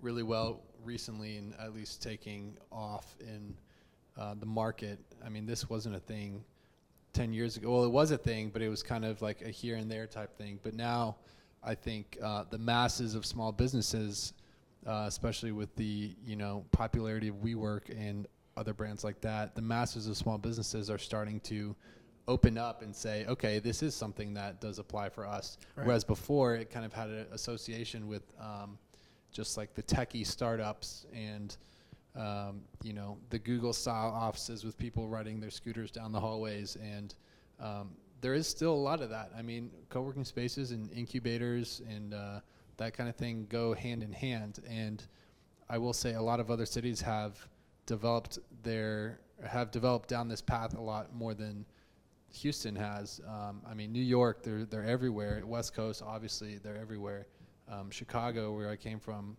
really 0.00 0.22
well 0.22 0.62
recently, 0.84 1.36
and 1.36 1.54
at 1.60 1.74
least 1.74 2.02
taking 2.02 2.56
off 2.70 3.16
in 3.20 3.54
uh, 4.16 4.34
the 4.38 4.46
market. 4.46 4.98
I 5.24 5.28
mean, 5.28 5.44
this 5.44 5.68
wasn't 5.68 5.96
a 5.96 6.00
thing 6.00 6.44
ten 7.12 7.32
years 7.32 7.56
ago. 7.56 7.70
Well, 7.72 7.84
it 7.84 7.90
was 7.90 8.12
a 8.12 8.18
thing, 8.18 8.50
but 8.50 8.62
it 8.62 8.68
was 8.68 8.82
kind 8.82 9.04
of 9.04 9.20
like 9.22 9.42
a 9.42 9.50
here 9.50 9.76
and 9.76 9.90
there 9.90 10.06
type 10.06 10.36
thing. 10.38 10.60
But 10.62 10.74
now, 10.74 11.16
I 11.68 11.74
think 11.74 12.16
uh, 12.22 12.44
the 12.48 12.58
masses 12.58 13.14
of 13.14 13.26
small 13.26 13.52
businesses, 13.52 14.32
uh, 14.86 15.04
especially 15.06 15.52
with 15.52 15.74
the 15.76 16.16
you 16.24 16.34
know 16.34 16.64
popularity 16.72 17.28
of 17.28 17.36
WeWork 17.36 17.90
and 17.90 18.26
other 18.56 18.72
brands 18.72 19.04
like 19.04 19.20
that, 19.20 19.54
the 19.54 19.62
masses 19.62 20.06
of 20.06 20.16
small 20.16 20.38
businesses 20.38 20.88
are 20.88 20.98
starting 20.98 21.40
to 21.40 21.76
open 22.26 22.56
up 22.56 22.82
and 22.82 22.94
say, 22.96 23.26
okay, 23.26 23.58
this 23.58 23.82
is 23.82 23.94
something 23.94 24.32
that 24.34 24.60
does 24.62 24.78
apply 24.78 25.10
for 25.10 25.26
us. 25.26 25.58
Right. 25.76 25.86
Whereas 25.86 26.04
before, 26.04 26.54
it 26.54 26.70
kind 26.70 26.86
of 26.86 26.92
had 26.92 27.10
an 27.10 27.26
association 27.32 28.08
with 28.08 28.22
um, 28.40 28.78
just 29.30 29.58
like 29.58 29.74
the 29.74 29.82
techie 29.82 30.26
startups 30.26 31.06
and 31.14 31.54
um, 32.16 32.62
you 32.82 32.94
know 32.94 33.18
the 33.28 33.38
Google 33.38 33.74
style 33.74 34.10
offices 34.10 34.64
with 34.64 34.78
people 34.78 35.06
riding 35.06 35.38
their 35.38 35.50
scooters 35.50 35.90
down 35.90 36.12
the 36.12 36.20
hallways, 36.20 36.76
and 36.76 37.14
um, 37.60 37.90
there 38.20 38.34
is 38.34 38.46
still 38.46 38.72
a 38.72 38.74
lot 38.74 39.00
of 39.00 39.10
that. 39.10 39.30
I 39.36 39.42
mean, 39.42 39.70
co-working 39.90 40.24
spaces 40.24 40.70
and 40.72 40.92
incubators 40.92 41.82
and 41.88 42.14
uh, 42.14 42.40
that 42.76 42.94
kind 42.94 43.08
of 43.08 43.16
thing 43.16 43.46
go 43.48 43.74
hand 43.74 44.02
in 44.02 44.12
hand. 44.12 44.60
And 44.68 45.04
I 45.68 45.78
will 45.78 45.92
say, 45.92 46.14
a 46.14 46.22
lot 46.22 46.40
of 46.40 46.50
other 46.50 46.66
cities 46.66 47.00
have 47.00 47.46
developed 47.86 48.38
their 48.62 49.20
have 49.46 49.70
developed 49.70 50.08
down 50.08 50.28
this 50.28 50.40
path 50.40 50.74
a 50.76 50.80
lot 50.80 51.14
more 51.14 51.32
than 51.32 51.64
Houston 52.32 52.74
has. 52.74 53.20
Um, 53.26 53.62
I 53.68 53.74
mean, 53.74 53.92
New 53.92 54.02
York, 54.02 54.42
they're 54.42 54.64
they're 54.64 54.84
everywhere. 54.84 55.42
West 55.44 55.74
Coast, 55.74 56.02
obviously, 56.04 56.58
they're 56.58 56.76
everywhere. 56.76 57.26
Um, 57.70 57.90
Chicago, 57.90 58.54
where 58.56 58.70
I 58.70 58.76
came 58.76 58.98
from, 58.98 59.36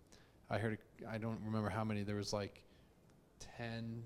I 0.50 0.58
heard 0.58 0.78
I 1.10 1.18
don't 1.18 1.40
remember 1.44 1.70
how 1.70 1.84
many. 1.84 2.04
There 2.04 2.16
was 2.16 2.34
like 2.34 2.64
ten 3.58 4.04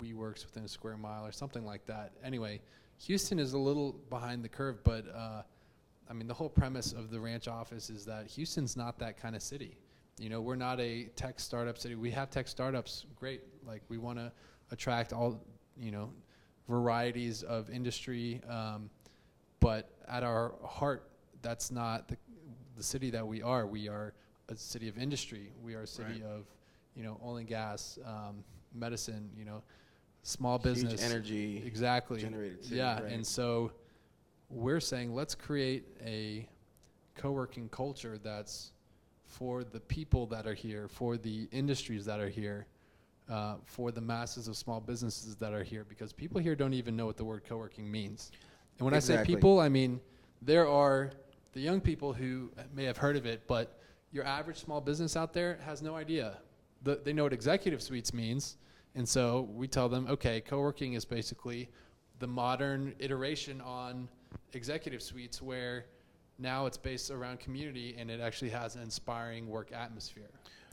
WeWorks 0.00 0.44
within 0.44 0.64
a 0.64 0.68
square 0.68 0.96
mile 0.96 1.26
or 1.26 1.32
something 1.32 1.64
like 1.64 1.86
that. 1.86 2.12
Anyway, 2.22 2.60
Houston 2.98 3.38
is 3.38 3.52
a 3.52 3.58
little 3.58 3.92
behind 4.10 4.44
the 4.44 4.48
curve, 4.48 4.82
but 4.84 5.04
uh, 5.14 5.42
I 6.08 6.12
mean, 6.12 6.26
the 6.26 6.34
whole 6.34 6.48
premise 6.48 6.92
of 6.92 7.10
the 7.10 7.20
ranch 7.20 7.48
office 7.48 7.90
is 7.90 8.04
that 8.06 8.26
Houston's 8.28 8.76
not 8.76 8.98
that 8.98 9.20
kind 9.20 9.36
of 9.36 9.42
city. 9.42 9.76
You 10.18 10.30
know, 10.30 10.40
we're 10.40 10.56
not 10.56 10.80
a 10.80 11.04
tech 11.16 11.38
startup 11.38 11.76
city. 11.76 11.94
We 11.94 12.10
have 12.12 12.30
tech 12.30 12.48
startups, 12.48 13.04
great. 13.16 13.42
Like 13.66 13.82
we 13.88 13.98
want 13.98 14.18
to 14.18 14.32
attract 14.70 15.12
all, 15.12 15.44
you 15.78 15.90
know, 15.90 16.10
varieties 16.68 17.42
of 17.42 17.68
industry, 17.70 18.40
um, 18.48 18.88
but 19.60 19.90
at 20.08 20.22
our 20.22 20.54
heart, 20.64 21.10
that's 21.42 21.70
not 21.70 22.08
the 22.08 22.16
the 22.76 22.82
city 22.82 23.08
that 23.08 23.26
we 23.26 23.40
are. 23.40 23.66
We 23.66 23.88
are 23.88 24.12
a 24.50 24.56
city 24.56 24.86
of 24.86 24.98
industry. 24.98 25.50
We 25.62 25.74
are 25.74 25.82
a 25.82 25.86
city 25.86 26.20
Right. 26.22 26.30
of, 26.30 26.44
you 26.94 27.02
know, 27.02 27.18
oil 27.24 27.38
and 27.38 27.48
gas, 27.48 27.98
um, 28.04 28.44
medicine. 28.74 29.30
You 29.34 29.46
know, 29.46 29.62
small 30.26 30.58
Huge 30.58 30.74
business. 30.74 31.02
energy 31.02 31.62
Exactly. 31.64 32.20
generated 32.20 32.64
city, 32.64 32.76
yeah, 32.76 33.00
right. 33.00 33.12
and 33.12 33.26
so 33.26 33.70
we're 34.50 34.80
saying 34.80 35.14
let's 35.14 35.34
create 35.34 35.84
a 36.04 36.48
co-working 37.14 37.68
culture 37.68 38.18
that's 38.18 38.72
for 39.24 39.64
the 39.64 39.80
people 39.80 40.26
that 40.26 40.46
are 40.46 40.54
here, 40.54 40.88
for 40.88 41.16
the 41.16 41.48
industries 41.52 42.04
that 42.04 42.20
are 42.20 42.28
here, 42.28 42.66
uh, 43.28 43.56
for 43.64 43.90
the 43.90 44.00
masses 44.00 44.48
of 44.48 44.56
small 44.56 44.80
businesses 44.80 45.36
that 45.36 45.52
are 45.52 45.62
here, 45.62 45.84
because 45.88 46.12
people 46.12 46.40
here 46.40 46.54
don't 46.56 46.74
even 46.74 46.96
know 46.96 47.06
what 47.06 47.16
the 47.16 47.24
word 47.24 47.42
co-working 47.48 47.90
means. 47.90 48.30
And 48.78 48.84
when 48.84 48.94
I 48.94 48.98
say 48.98 49.24
people, 49.24 49.60
I 49.60 49.68
mean 49.68 50.00
there 50.42 50.68
are 50.68 51.12
the 51.52 51.60
young 51.60 51.80
people 51.80 52.12
who 52.12 52.50
may 52.74 52.84
have 52.84 52.96
heard 52.96 53.16
of 53.16 53.26
it, 53.26 53.46
but 53.46 53.78
your 54.12 54.24
average 54.24 54.58
small 54.58 54.80
business 54.80 55.16
out 55.16 55.32
there 55.32 55.58
has 55.64 55.82
no 55.82 55.94
idea. 55.94 56.38
The, 56.82 57.00
they 57.02 57.12
know 57.12 57.24
what 57.24 57.32
executive 57.32 57.82
suites 57.82 58.12
means, 58.12 58.58
and 58.96 59.08
so 59.08 59.48
we 59.52 59.68
tell 59.68 59.88
them, 59.88 60.06
okay, 60.08 60.40
co-working 60.40 60.94
is 60.94 61.04
basically 61.04 61.68
the 62.18 62.26
modern 62.26 62.94
iteration 62.98 63.60
on 63.60 64.08
executive 64.54 65.02
suites 65.02 65.42
where 65.42 65.84
now 66.38 66.66
it's 66.66 66.78
based 66.78 67.10
around 67.10 67.38
community 67.38 67.94
and 67.98 68.10
it 68.10 68.20
actually 68.20 68.50
has 68.50 68.74
an 68.74 68.82
inspiring 68.82 69.48
work 69.48 69.70
atmosphere. 69.70 70.30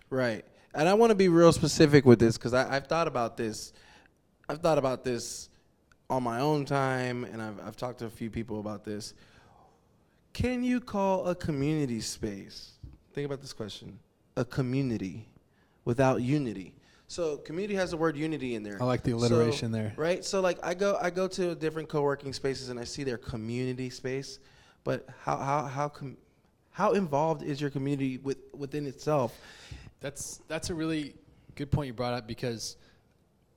Right. 0.09 0.45
And 0.73 0.87
I 0.87 0.93
want 0.93 1.11
to 1.11 1.15
be 1.15 1.27
real 1.27 1.51
specific 1.51 2.05
with 2.05 2.19
this 2.19 2.37
because 2.37 2.53
I've 2.53 2.87
thought 2.87 3.07
about 3.07 3.35
this. 3.35 3.73
I've 4.47 4.59
thought 4.59 4.77
about 4.77 5.03
this 5.03 5.49
on 6.09 6.23
my 6.23 6.39
own 6.39 6.65
time, 6.65 7.23
and 7.25 7.41
I've, 7.41 7.59
I've 7.65 7.75
talked 7.77 7.99
to 7.99 8.05
a 8.05 8.09
few 8.09 8.29
people 8.29 8.59
about 8.59 8.83
this. 8.83 9.13
Can 10.33 10.63
you 10.63 10.79
call 10.79 11.27
a 11.27 11.35
community 11.35 12.01
space? 12.01 12.73
Think 13.13 13.25
about 13.25 13.41
this 13.41 13.53
question 13.53 13.99
a 14.35 14.43
community 14.43 15.27
without 15.85 16.21
unity. 16.21 16.73
So, 17.13 17.37
community 17.37 17.75
has 17.75 17.91
the 17.91 17.97
word 17.97 18.17
unity 18.17 18.55
in 18.55 18.63
there. 18.63 18.81
I 18.81 18.85
like 18.85 19.03
the 19.03 19.11
So- 19.11 19.17
alliteration 19.17 19.71
there. 19.71 19.93
Right? 19.95 20.25
So, 20.25 20.41
like, 20.41 20.57
I 20.63 20.73
go, 20.73 20.97
I 20.99 21.11
go 21.11 21.27
to 21.27 21.53
different 21.53 21.87
co 21.87 22.01
working 22.01 22.33
spaces 22.33 22.69
and 22.69 22.79
I 22.79 22.85
see 22.85 23.03
their 23.03 23.19
community 23.19 23.91
space, 23.91 24.39
but 24.83 25.07
how, 25.21 25.37
how, 25.37 25.61
how, 25.65 25.89
com- 25.89 26.17
how 26.71 26.93
involved 26.93 27.43
is 27.43 27.61
your 27.61 27.69
community 27.69 28.17
with, 28.17 28.39
within 28.51 28.87
itself? 28.87 29.39
That's 29.99 30.41
that's 30.47 30.71
a 30.71 30.73
really 30.73 31.13
good 31.53 31.69
point 31.71 31.85
you 31.85 31.93
brought 31.93 32.15
up 32.15 32.25
because 32.25 32.77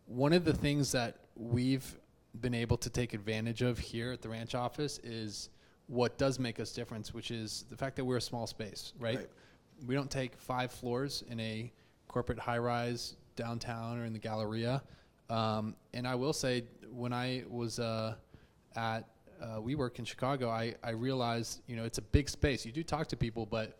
one 0.04 0.34
of 0.34 0.44
the 0.44 0.52
things 0.52 0.92
that 0.92 1.16
we've 1.34 1.98
been 2.42 2.54
able 2.54 2.76
to 2.76 2.90
take 2.90 3.14
advantage 3.14 3.62
of 3.62 3.78
here 3.78 4.12
at 4.12 4.20
the 4.20 4.28
ranch 4.28 4.54
office 4.54 4.98
is 5.02 5.48
what 5.86 6.18
does 6.18 6.38
make 6.38 6.60
us 6.60 6.72
different, 6.72 7.08
which 7.08 7.30
is 7.30 7.64
the 7.70 7.76
fact 7.76 7.96
that 7.96 8.04
we're 8.04 8.18
a 8.18 8.20
small 8.20 8.46
space, 8.46 8.92
right? 9.00 9.16
Right. 9.16 9.30
We 9.86 9.94
don't 9.94 10.10
take 10.10 10.36
five 10.36 10.70
floors 10.70 11.24
in 11.30 11.40
a 11.40 11.72
corporate 12.06 12.38
high 12.38 12.58
rise 12.58 13.16
downtown 13.36 13.98
or 13.98 14.04
in 14.04 14.12
the 14.12 14.18
Galleria. 14.18 14.82
Um, 15.28 15.74
and 15.94 16.06
I 16.06 16.14
will 16.14 16.32
say, 16.32 16.64
when 16.90 17.12
I 17.12 17.44
was 17.48 17.78
uh, 17.78 18.14
at 18.76 19.08
uh, 19.40 19.56
WeWork 19.56 19.98
in 19.98 20.04
Chicago, 20.04 20.48
I, 20.48 20.74
I 20.82 20.90
realized, 20.90 21.60
you 21.66 21.76
know, 21.76 21.84
it's 21.84 21.98
a 21.98 22.02
big 22.02 22.28
space. 22.28 22.64
You 22.64 22.72
do 22.72 22.82
talk 22.82 23.06
to 23.08 23.16
people, 23.16 23.46
but 23.46 23.78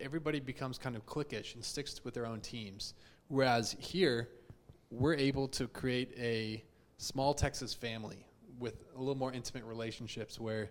everybody 0.00 0.40
becomes 0.40 0.78
kind 0.78 0.96
of 0.96 1.06
cliquish 1.06 1.54
and 1.54 1.64
sticks 1.64 2.04
with 2.04 2.14
their 2.14 2.26
own 2.26 2.40
teams. 2.40 2.94
Whereas 3.28 3.76
here, 3.78 4.28
we're 4.90 5.14
able 5.14 5.48
to 5.48 5.68
create 5.68 6.12
a 6.18 6.62
small 6.98 7.34
Texas 7.34 7.74
family 7.74 8.26
with 8.58 8.84
a 8.94 8.98
little 8.98 9.16
more 9.16 9.32
intimate 9.32 9.64
relationships 9.64 10.40
where, 10.40 10.70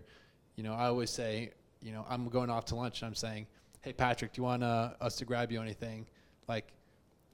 you 0.56 0.64
know, 0.64 0.74
I 0.74 0.86
always 0.86 1.10
say, 1.10 1.52
you 1.80 1.92
know, 1.92 2.04
I'm 2.08 2.28
going 2.28 2.50
off 2.50 2.64
to 2.66 2.76
lunch 2.76 3.02
and 3.02 3.08
I'm 3.08 3.14
saying, 3.14 3.46
hey, 3.82 3.92
Patrick, 3.92 4.32
do 4.32 4.40
you 4.40 4.44
want 4.44 4.64
uh, 4.64 4.90
us 5.00 5.16
to 5.16 5.24
grab 5.24 5.52
you 5.52 5.60
anything? 5.60 6.06
Like, 6.48 6.72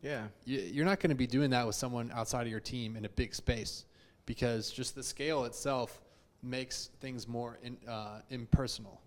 Yeah. 0.02 0.26
you, 0.44 0.58
you're 0.58 0.84
not 0.84 1.00
going 1.00 1.10
to 1.10 1.16
be 1.16 1.26
doing 1.26 1.50
that 1.50 1.66
with 1.66 1.76
someone 1.76 2.10
outside 2.14 2.42
of 2.42 2.48
your 2.50 2.60
team 2.60 2.96
in 2.96 3.04
a 3.04 3.08
big 3.08 3.34
space 3.34 3.84
because 4.26 4.70
just 4.70 4.94
the 4.94 5.02
scale 5.02 5.44
itself 5.44 6.00
makes 6.42 6.90
things 7.00 7.28
more 7.28 7.58
in, 7.62 7.76
uh, 7.88 8.20
impersonal. 8.30 9.00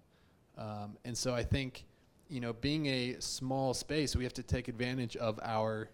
Um, 0.57 0.97
and 1.03 1.17
so 1.17 1.33
I 1.35 1.43
think, 1.43 1.85
you 2.29 2.39
know, 2.39 2.53
being 2.53 2.85
a 2.87 3.17
small 3.19 3.73
space, 3.73 4.15
we 4.15 4.23
have 4.23 4.33
to 4.33 4.43
take 4.43 4.67
advantage 4.69 5.15
of 5.17 5.39
our 5.43 5.89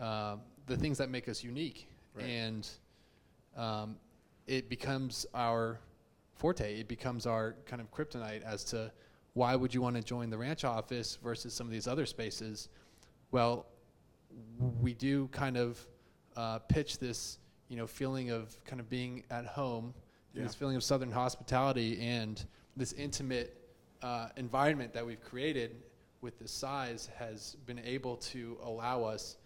uh, 0.00 0.36
the 0.66 0.76
things 0.76 0.98
that 0.98 1.08
make 1.10 1.28
us 1.28 1.44
unique, 1.44 1.86
Right. 2.14 2.26
and 2.26 2.68
um, 3.56 3.96
it 4.48 4.68
becomes 4.68 5.26
our 5.34 5.78
forte. 6.34 6.80
It 6.80 6.88
becomes 6.88 7.26
our 7.26 7.54
kind 7.66 7.80
of 7.80 7.90
kryptonite 7.92 8.42
as 8.42 8.64
to 8.64 8.90
why 9.34 9.54
would 9.54 9.72
you 9.72 9.80
want 9.82 9.94
to 9.96 10.02
join 10.02 10.30
the 10.30 10.38
ranch 10.38 10.64
office 10.64 11.18
versus 11.22 11.54
some 11.54 11.66
of 11.66 11.72
these 11.72 11.86
other 11.86 12.06
spaces. 12.06 12.68
Well, 13.30 13.66
we 14.80 14.94
do 14.94 15.28
kind 15.28 15.56
of 15.56 15.78
uh, 16.36 16.58
pitch 16.60 16.98
this 16.98 17.38
you 17.68 17.76
know 17.76 17.86
feeling 17.86 18.30
of 18.30 18.56
kind 18.64 18.80
of 18.80 18.88
being 18.88 19.24
at 19.30 19.46
home, 19.46 19.94
Yeah. 20.34 20.42
this 20.42 20.54
feeling 20.54 20.76
of 20.76 20.82
Southern 20.84 21.10
hospitality, 21.10 22.00
and 22.00 22.44
this 22.76 22.92
intimate 22.92 23.56
uh, 24.02 24.28
environment 24.36 24.92
that 24.92 25.04
we've 25.06 25.22
created 25.22 25.76
with 26.20 26.38
this 26.38 26.50
size 26.52 27.08
has 27.18 27.56
been 27.66 27.78
able 27.80 28.16
to 28.16 28.58
allow 28.62 29.04
us 29.04 29.36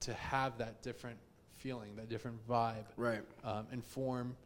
to 0.00 0.12
have 0.14 0.58
that 0.58 0.82
different 0.82 1.18
feeling, 1.56 1.94
that 1.96 2.08
different 2.08 2.36
vibe, 2.48 2.84
Right. 2.96 3.22
um, 3.44 3.66
and 3.70 3.84
form 3.84 4.36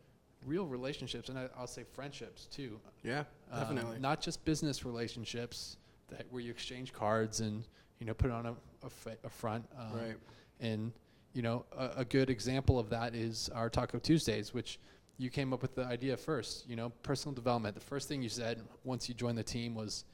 real 0.44 0.66
relationships, 0.66 1.28
and 1.30 1.38
I, 1.38 1.48
I'll 1.56 1.66
say 1.66 1.84
friendships 1.94 2.46
too. 2.46 2.78
Yeah. 3.02 3.24
Um, 3.50 3.60
Definitely. 3.60 3.98
not 4.00 4.20
just 4.20 4.44
business 4.44 4.84
relationships 4.84 5.78
that 6.08 6.26
where 6.30 6.42
you 6.42 6.50
exchange 6.50 6.92
cards 6.92 7.40
and 7.40 7.64
you 7.98 8.06
know 8.06 8.14
put 8.14 8.30
on 8.30 8.46
a 8.46 8.54
a, 8.84 8.90
fa- 8.90 9.18
a 9.24 9.28
front. 9.28 9.64
Um, 9.78 9.98
right. 9.98 10.16
And 10.60 10.92
you 11.32 11.42
know 11.42 11.64
a, 11.76 11.90
a 11.98 12.04
good 12.04 12.30
example 12.30 12.78
of 12.78 12.90
that 12.90 13.14
is 13.14 13.50
our 13.54 13.68
Taco 13.70 13.98
Tuesdays, 13.98 14.52
which 14.54 14.78
you 15.18 15.30
came 15.30 15.52
up 15.52 15.62
with 15.62 15.74
the 15.74 15.84
idea 15.84 16.16
first. 16.16 16.68
You 16.68 16.76
know, 16.76 16.90
personal 17.02 17.34
development. 17.34 17.74
The 17.74 17.80
first 17.80 18.08
thing 18.08 18.22
you 18.22 18.28
said 18.28 18.62
once 18.84 19.08
you 19.08 19.14
joined 19.14 19.38
the 19.38 19.42
team 19.44 19.74
was 19.74 20.04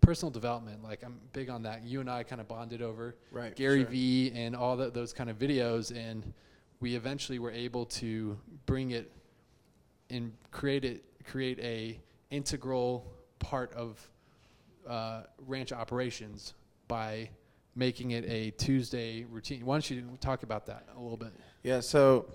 personal 0.00 0.30
development. 0.30 0.82
Like 0.82 1.02
I'm 1.02 1.18
big 1.32 1.50
on 1.50 1.62
that. 1.62 1.82
You 1.84 2.00
and 2.00 2.10
I 2.10 2.22
kind 2.22 2.40
of 2.40 2.46
bonded 2.48 2.82
over 2.82 3.16
Right. 3.32 3.54
Gary 3.56 3.80
sure. 3.82 3.90
Vee 3.90 4.32
and 4.34 4.54
all 4.54 4.76
that, 4.76 4.94
those 4.94 5.12
kind 5.12 5.30
of 5.30 5.38
videos, 5.38 5.94
and 5.96 6.32
we 6.80 6.94
eventually 6.94 7.38
were 7.38 7.50
able 7.50 7.86
to 7.86 8.38
bring 8.66 8.90
it 8.90 9.10
and 10.10 10.32
create 10.50 10.84
it, 10.84 11.02
create 11.24 11.58
a 11.60 11.98
integral 12.30 13.06
part 13.38 13.72
of 13.72 14.06
uh, 14.88 15.22
ranch 15.46 15.72
operations 15.72 16.52
by 16.88 17.30
making 17.76 18.12
it 18.12 18.24
a 18.26 18.50
Tuesday 18.52 19.24
routine. 19.24 19.64
Why 19.64 19.74
don't 19.74 19.90
you 19.90 20.04
talk 20.20 20.42
about 20.42 20.66
that 20.66 20.86
a 20.96 21.00
little 21.00 21.16
bit? 21.16 21.32
Yeah. 21.62 21.80
So, 21.80 22.26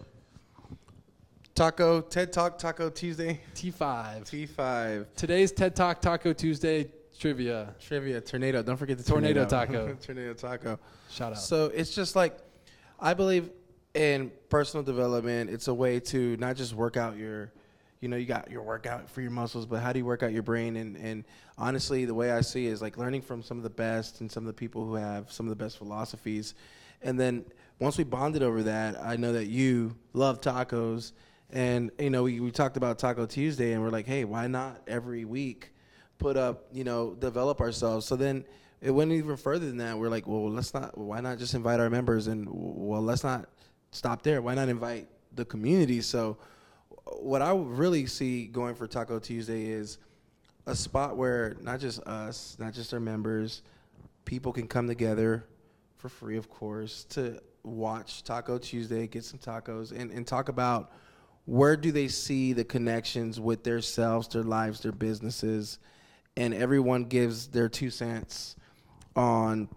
Taco 1.56 2.01
TED 2.01 2.32
Talk 2.32 2.58
Taco 2.58 2.89
Tuesday 2.89 3.41
T5. 3.56 4.22
T5 4.22 5.06
Today's 5.15 5.51
TED 5.51 5.75
Talk 5.75 6.01
Taco 6.01 6.34
Tuesday 6.34 6.89
trivia. 7.20 7.75
trivia 7.79 8.22
tornado. 8.22 8.63
Don't 8.63 8.77
forget 8.77 8.98
the 8.98 9.03
Tornado 9.03 9.46
tornado, 9.46 9.86
taco. 9.86 9.98
tornado 10.01 10.34
taco. 10.34 10.79
Shout 11.12 11.34
out. 11.34 11.39
So 11.39 11.65
it's 11.65 11.94
just 11.94 12.15
like 12.15 12.38
I 13.00 13.13
believe 13.13 13.50
in 13.94 14.32
personal 14.50 14.84
development. 14.84 15.50
It's 15.50 15.68
a 15.68 15.74
way 15.74 16.00
to 16.01 16.38
not 16.38 16.56
just 16.56 16.74
work 16.74 16.98
out 16.98 17.18
your, 17.18 17.51
you 18.01 18.08
know, 18.08 18.15
you 18.15 18.25
got 18.25 18.50
your 18.50 18.62
workout 18.62 19.10
for 19.10 19.22
your 19.22 19.32
muscles, 19.32 19.65
but 19.65 19.82
how 19.82 19.91
do 19.91 20.00
you 20.00 20.06
work 20.06 20.24
out 20.24 20.32
your 20.32 20.44
brain? 20.44 20.77
And 20.77 20.96
and 20.98 21.25
honestly, 21.58 22.06
the 22.06 22.13
way 22.13 22.32
I 22.32 22.41
see 22.41 22.68
it 22.68 22.72
is 22.72 22.82
like 22.82 22.98
learning 22.98 23.22
from 23.22 23.44
some 23.44 23.58
of 23.58 23.63
the 23.63 23.70
best 23.70 24.22
and 24.22 24.32
some 24.32 24.44
of 24.44 24.48
the 24.48 24.53
people 24.53 24.86
who 24.86 24.96
have 24.96 25.32
some 25.32 25.46
of 25.46 25.50
the 25.50 25.62
best 25.63 25.77
philosophies. 25.77 26.56
And 27.01 27.20
then 27.20 27.46
once 27.79 27.98
we 27.98 28.03
bonded 28.03 28.44
over 28.44 28.63
that, 28.63 29.01
I 29.01 29.15
know 29.15 29.34
that 29.34 29.48
you 29.48 29.96
love 30.13 30.41
tacos. 30.41 31.13
And 31.51 31.91
you 32.00 32.10
know, 32.10 32.24
we, 32.24 32.39
we 32.39 32.51
talked 32.51 32.77
about 32.77 33.00
Taco 33.00 33.25
Tuesday, 33.25 33.74
and 33.74 33.82
we're 33.82 33.89
like, 33.89 34.06
hey, 34.06 34.24
why 34.24 34.48
not 34.48 34.82
every 34.88 35.25
week 35.25 35.74
put 36.20 36.38
up, 36.38 36.68
you 36.72 36.84
know, 36.84 37.15
develop 37.15 37.60
ourselves? 37.60 38.06
So 38.06 38.15
then 38.15 38.46
it 38.82 38.91
went 38.91 39.12
even 39.12 39.36
further 39.36 39.65
than 39.65 39.77
that. 39.77 39.98
We're 39.98 40.10
like, 40.10 40.27
well, 40.27 40.50
let's 40.50 40.74
not. 40.74 40.98
Why 40.98 41.20
not 41.20 41.38
just 41.38 41.53
invite 41.53 41.79
our 41.79 41.89
members? 41.89 42.27
And 42.27 42.48
well, 42.50 43.01
let's 43.01 43.24
not 43.24 43.50
stop 43.91 44.22
there. 44.22 44.41
Why 44.41 44.56
not 44.56 44.70
invite 44.70 45.08
the 45.36 45.44
community? 45.46 46.01
So, 46.01 46.38
what 47.06 47.41
I 47.41 47.53
really 47.53 48.06
see 48.06 48.48
going 48.48 48.75
for 48.75 48.88
Taco 48.88 49.20
Tuesday 49.20 49.65
is 49.65 49.98
a 50.65 50.75
spot 50.75 51.18
where 51.18 51.56
not 51.62 51.79
just 51.79 52.00
us, 52.01 52.56
not 52.60 52.74
just 52.74 52.94
our 52.94 53.00
members, 53.00 53.62
people 54.25 54.53
can 54.53 54.68
come 54.68 54.88
together 54.88 55.46
for 55.98 56.10
free, 56.10 56.38
of 56.38 56.50
course, 56.50 57.03
to 57.06 57.41
watch 57.63 58.24
Taco 58.24 58.58
Tuesday, 58.58 59.08
get 59.08 59.24
some 59.24 59.39
tacos, 59.39 59.91
and, 59.91 60.12
and 60.12 60.25
talk 60.25 60.50
about 60.50 60.91
where 61.46 61.75
do 61.75 61.91
they 61.91 62.08
see 62.08 62.53
the 62.53 62.63
connections 62.63 63.39
with 63.39 63.63
their 63.63 63.82
selves, 63.82 64.27
their 64.27 64.44
lives, 64.44 64.82
their 64.82 64.91
businesses, 64.91 65.79
and 66.38 66.53
everyone 66.53 67.06
gives 67.06 67.48
their 67.48 67.68
two 67.68 67.89
cents 67.89 68.56
on 69.15 69.68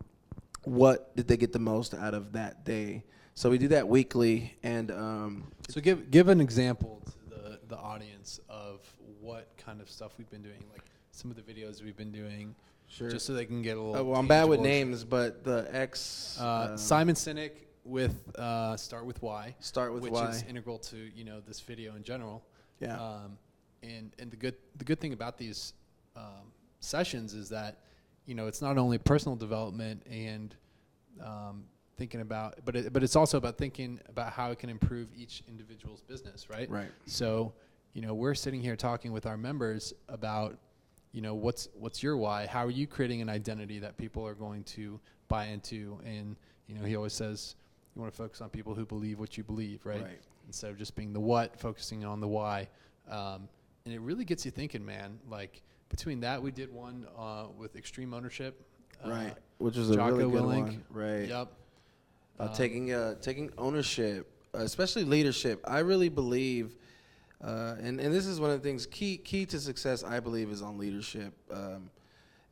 what 0.64 1.16
did 1.16 1.26
they 1.26 1.36
get 1.36 1.52
the 1.52 1.58
most 1.58 1.94
out 1.94 2.14
of 2.14 2.32
that 2.32 2.64
day. 2.64 3.02
So 3.34 3.50
we 3.50 3.58
do 3.58 3.68
that 3.68 3.88
weekly, 3.88 4.56
and 4.62 4.90
um, 4.90 5.44
So 5.68 5.80
give 5.80 6.10
give 6.10 6.28
an 6.28 6.40
example 6.40 7.02
to 7.06 7.34
the 7.34 7.60
the 7.68 7.76
audience 7.78 8.40
of 8.48 8.80
what 9.20 9.48
kind 9.56 9.80
of 9.80 9.88
stuff 9.88 10.12
we've 10.18 10.30
been 10.30 10.42
doing, 10.42 10.62
like 10.72 10.84
some 11.12 11.30
of 11.30 11.36
the 11.36 11.42
videos 11.42 11.82
we've 11.82 11.96
been 11.96 12.12
doing, 12.12 12.54
sure. 12.88 13.10
just 13.10 13.24
so 13.26 13.32
they 13.32 13.46
can 13.46 13.62
get 13.62 13.76
a 13.76 13.80
little. 13.80 13.96
Uh, 13.96 14.04
well, 14.04 14.20
I'm 14.20 14.28
bad 14.28 14.48
with 14.48 14.60
names, 14.60 15.04
but 15.04 15.44
the 15.44 15.66
ex 15.72 16.36
Uh, 16.40 16.68
um, 16.72 16.76
Simon 16.78 17.14
Sinek 17.14 17.52
with 17.84 18.36
uh, 18.38 18.76
start 18.76 19.06
with 19.06 19.20
why, 19.22 19.56
start 19.60 19.92
with 19.94 20.02
which 20.02 20.12
why. 20.12 20.28
is 20.28 20.42
integral 20.42 20.78
to 20.78 20.96
you 20.96 21.24
know 21.24 21.40
this 21.40 21.60
video 21.60 21.94
in 21.96 22.02
general. 22.02 22.44
yeah, 22.80 23.00
Um, 23.00 23.38
and 23.82 24.12
and 24.18 24.30
the 24.30 24.36
good 24.36 24.56
the 24.76 24.84
good 24.84 25.00
thing 25.00 25.14
about 25.14 25.38
these 25.38 25.72
um, 26.16 26.52
sessions 26.80 27.32
is 27.32 27.48
that 27.48 27.78
you 28.26 28.34
know 28.34 28.46
it's 28.46 28.60
not 28.60 28.76
only 28.76 28.98
personal 28.98 29.36
development 29.36 30.02
and 30.10 30.54
um, 31.20 31.64
thinking 31.96 32.20
about, 32.20 32.58
but 32.64 32.76
it, 32.76 32.92
but 32.92 33.02
it's 33.02 33.16
also 33.16 33.38
about 33.38 33.58
thinking 33.58 34.00
about 34.08 34.32
how 34.32 34.50
it 34.50 34.58
can 34.58 34.70
improve 34.70 35.08
each 35.16 35.42
individual's 35.48 36.00
business, 36.02 36.48
right? 36.48 36.70
right. 36.70 36.90
So, 37.06 37.52
you 37.92 38.02
know, 38.02 38.14
we're 38.14 38.34
sitting 38.34 38.60
here 38.60 38.76
talking 38.76 39.12
with 39.12 39.26
our 39.26 39.36
members 39.36 39.92
about, 40.08 40.58
you 41.12 41.20
know, 41.20 41.34
what's 41.34 41.68
what's 41.74 42.02
your 42.02 42.16
why? 42.16 42.46
How 42.46 42.64
are 42.64 42.70
you 42.70 42.86
creating 42.86 43.20
an 43.20 43.28
identity 43.28 43.78
that 43.80 43.96
people 43.96 44.26
are 44.26 44.34
going 44.34 44.64
to 44.64 44.98
buy 45.28 45.46
into? 45.46 46.00
And 46.04 46.36
you 46.66 46.74
know, 46.74 46.84
he 46.84 46.96
always 46.96 47.12
says 47.12 47.56
you 47.94 48.00
want 48.00 48.12
to 48.12 48.16
focus 48.16 48.40
on 48.40 48.48
people 48.48 48.74
who 48.74 48.86
believe 48.86 49.18
what 49.18 49.36
you 49.36 49.44
believe, 49.44 49.84
right? 49.84 50.02
Right. 50.02 50.20
Instead 50.46 50.70
of 50.70 50.78
just 50.78 50.96
being 50.96 51.12
the 51.12 51.20
what, 51.20 51.58
focusing 51.58 52.04
on 52.04 52.20
the 52.20 52.28
why. 52.28 52.68
Um, 53.10 53.48
and 53.84 53.94
it 53.94 54.00
really 54.00 54.24
gets 54.24 54.44
you 54.44 54.50
thinking, 54.50 54.84
man. 54.84 55.18
Like 55.28 55.62
between 55.88 56.20
that, 56.20 56.42
we 56.42 56.50
did 56.50 56.72
one 56.72 57.06
uh, 57.18 57.46
with 57.56 57.76
extreme 57.76 58.14
ownership. 58.14 58.64
uh, 59.04 59.10
right. 59.10 59.34
Which 59.58 59.76
was 59.76 59.90
a 59.90 59.96
really 59.96 60.24
good 60.24 60.42
Willink. 60.42 60.62
one. 60.62 60.84
Right. 60.90 61.28
Yep. 61.28 61.52
Uh, 62.38 62.44
Um, 62.44 62.54
taking 62.54 62.92
uh, 62.92 63.14
taking 63.20 63.50
ownership, 63.58 64.30
uh, 64.54 64.58
especially 64.58 65.04
leadership. 65.04 65.60
I 65.64 65.80
really 65.80 66.08
believe, 66.08 66.76
uh, 67.42 67.76
and 67.80 68.00
and 68.00 68.12
this 68.12 68.26
is 68.26 68.40
one 68.40 68.50
of 68.50 68.62
the 68.62 68.68
things 68.68 68.86
key 68.86 69.16
key 69.16 69.46
to 69.46 69.60
success. 69.60 70.02
I 70.02 70.20
believe 70.20 70.50
is 70.50 70.62
on 70.62 70.78
leadership. 70.78 71.32
Um, 71.50 71.90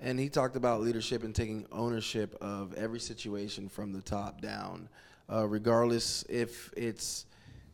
and 0.03 0.19
he 0.19 0.29
talked 0.31 0.57
about 0.57 0.81
leadership 0.81 1.25
and 1.25 1.35
taking 1.35 1.67
ownership 1.73 2.35
of 2.41 2.73
every 2.75 3.01
situation 3.01 3.69
from 3.69 3.93
the 3.93 4.01
top 4.01 4.41
down, 4.41 4.89
uh, 5.31 5.47
regardless 5.47 6.25
if 6.29 6.73
it's 6.75 7.27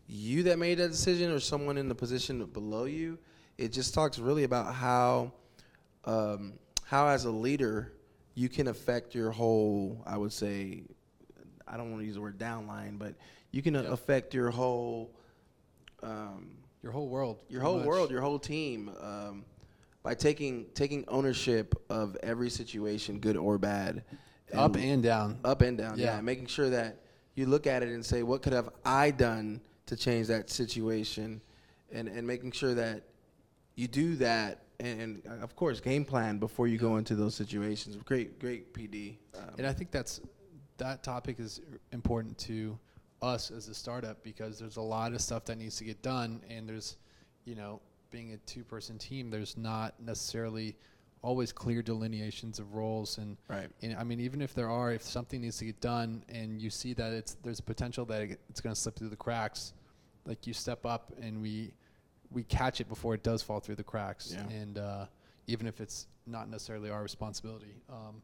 you 0.09 0.43
that 0.45 0.59
made 0.59 0.79
that 0.79 0.91
decision 0.91 1.31
or 1.31 1.39
someone 1.41 1.79
in 1.79 1.89
the 1.89 1.95
position 1.95 2.45
below 2.47 2.85
you. 2.85 3.19
It 3.59 3.73
just 3.73 3.95
talks 3.95 4.19
really 4.19 4.45
about 4.45 4.75
how 4.75 5.33
um, 6.05 6.55
how 6.85 7.09
as 7.09 7.25
a 7.25 7.31
leader 7.31 7.93
you 8.35 8.49
can 8.49 8.69
affect 8.69 9.15
your 9.15 9.31
whole. 9.31 10.03
I 10.07 10.17
would 10.17 10.33
say 10.33 10.83
I 11.69 11.77
don't 11.77 11.91
want 11.91 12.03
to 12.03 12.07
use 12.07 12.15
the 12.15 12.21
word 12.21 12.39
downline, 12.39 12.99
but 12.99 13.15
you 13.51 13.63
can 13.63 13.77
affect 13.77 14.35
your 14.35 14.51
whole 14.51 15.11
um, 16.03 16.57
Your 16.83 16.93
whole 16.93 17.09
world. 17.09 17.39
your 17.49 17.61
whole 17.63 17.79
much. 17.79 17.87
world, 17.87 18.11
your 18.11 18.21
whole 18.21 18.39
team, 18.39 18.91
um, 19.01 19.45
by 20.03 20.15
taking 20.15 20.67
taking 20.75 21.05
ownership 21.09 21.75
of 21.91 22.17
every 22.23 22.51
situation, 22.51 23.19
good 23.19 23.37
or 23.37 23.59
bad, 23.59 24.05
up 24.55 24.77
and 24.77 25.03
down. 25.03 25.39
up 25.45 25.63
and 25.63 25.79
down. 25.79 25.99
Yeah. 25.99 26.17
Yeah. 26.17 26.21
making 26.21 26.47
sure 26.47 26.71
that 26.71 27.01
you 27.35 27.47
look 27.47 27.67
at 27.67 27.83
it 27.83 27.89
and 27.89 28.05
say, 28.05 28.23
what 28.23 28.43
could 28.43 28.53
have 28.53 28.69
I 28.85 29.11
done 29.11 29.61
to 29.87 29.97
change 29.97 30.29
that 30.29 30.51
situation, 30.51 31.41
and 31.93 32.09
and 32.09 32.27
making 32.27 32.53
sure 32.53 32.75
that 32.75 33.03
you 33.75 33.89
do 33.89 34.17
that. 34.17 34.63
And, 34.79 35.23
and 35.25 35.43
of 35.43 35.57
course, 35.57 35.81
game 35.81 36.05
plan 36.05 36.39
before 36.39 36.69
you 36.69 36.77
go 36.77 36.99
into 36.99 37.15
those 37.15 37.35
situations. 37.35 37.97
Great, 38.05 38.39
great 38.39 38.75
PD. 38.75 39.17
Um, 39.35 39.55
And 39.57 39.67
I 39.67 39.73
think 39.73 39.91
that's 39.91 40.21
that 40.79 41.03
topic 41.03 41.41
is 41.41 41.61
important 41.93 42.37
to 42.39 42.79
us 43.23 43.51
as 43.51 43.69
a 43.69 43.75
startup 43.75 44.23
because 44.23 44.59
there's 44.59 44.77
a 44.77 44.83
lot 44.83 45.13
of 45.13 45.21
stuff 45.21 45.45
that 45.47 45.57
needs 45.59 45.77
to 45.77 45.85
get 45.85 46.03
done, 46.03 46.43
and 46.51 46.69
there's, 46.69 46.97
you 47.45 47.55
know, 47.55 47.81
being 48.11 48.33
a 48.33 48.37
two-person 48.39 48.99
team, 48.99 49.31
there's 49.31 49.57
not 49.57 49.95
necessarily 50.01 50.77
always 51.23 51.51
clear 51.51 51.83
delineations 51.83 52.59
of 52.61 52.75
roles 52.75 53.19
and 53.19 53.37
right. 53.49 53.69
and 53.83 53.97
I 53.97 54.05
mean, 54.05 54.21
even 54.21 54.41
if 54.41 54.55
there 54.55 54.69
are, 54.71 54.93
if 54.93 55.03
something 55.03 55.41
needs 55.41 55.57
to 55.59 55.65
get 55.65 55.81
done 55.81 56.23
and 56.29 56.61
you 56.63 56.71
see 56.71 56.93
that 56.95 57.13
it's 57.13 57.37
there's 57.43 57.61
potential 57.61 58.05
that 58.07 58.23
it- 58.23 58.41
it's 58.49 58.61
going 58.61 58.75
to 58.75 58.81
slip 58.81 58.95
through 58.97 59.09
the 59.09 59.17
cracks, 59.17 59.73
like 60.25 60.47
you 60.47 60.53
step 60.53 60.87
up 60.87 61.13
and 61.21 61.41
we 61.43 61.73
we 62.31 62.43
catch 62.45 62.81
it 62.81 62.89
before 62.89 63.15
it 63.15 63.23
does 63.23 63.43
fall 63.43 63.61
through 63.61 63.77
the 63.77 63.83
cracks, 63.85 64.33
Yeah. 64.35 64.47
and 64.57 64.79
uh, 64.79 65.07
even 65.47 65.67
if 65.67 65.81
it's 65.81 66.07
not 66.27 66.49
necessarily 66.49 66.91
our 66.91 67.03
responsibility. 67.03 67.75
Um, 67.89 68.21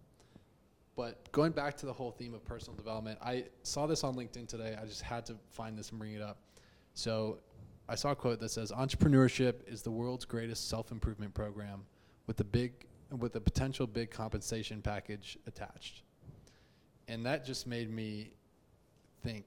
but 0.97 1.31
going 1.33 1.53
back 1.53 1.77
to 1.79 1.87
the 1.87 1.93
whole 1.93 2.11
theme 2.11 2.35
of 2.35 2.45
personal 2.45 2.77
development, 2.77 3.19
I 3.23 3.47
saw 3.63 3.87
this 3.87 4.05
on 4.05 4.15
LinkedIn 4.15 4.47
today. 4.49 4.77
I 4.81 4.85
just 4.85 5.03
had 5.03 5.25
to 5.27 5.37
find 5.51 5.77
this 5.79 5.91
and 5.91 5.99
bring 5.99 6.13
it 6.15 6.23
up. 6.23 6.39
So 6.95 7.39
I 7.89 7.95
saw 7.95 8.11
a 8.11 8.17
quote 8.17 8.41
that 8.41 8.51
says, 8.51 8.71
"Entrepreneurship 8.71 9.67
is 9.67 9.83
the 9.83 9.91
world's 9.91 10.25
greatest 10.25 10.69
self-improvement 10.69 11.35
program, 11.35 11.85
with 12.27 12.37
the 12.37 12.45
big 12.45 12.73
with 13.11 13.37
a 13.37 13.41
potential 13.41 13.87
big 13.87 14.11
compensation 14.11 14.83
package 14.83 15.39
attached." 15.47 16.03
And 17.09 17.25
that 17.27 17.45
just 17.45 17.67
made 17.67 17.91
me 17.91 18.33
think. 19.23 19.45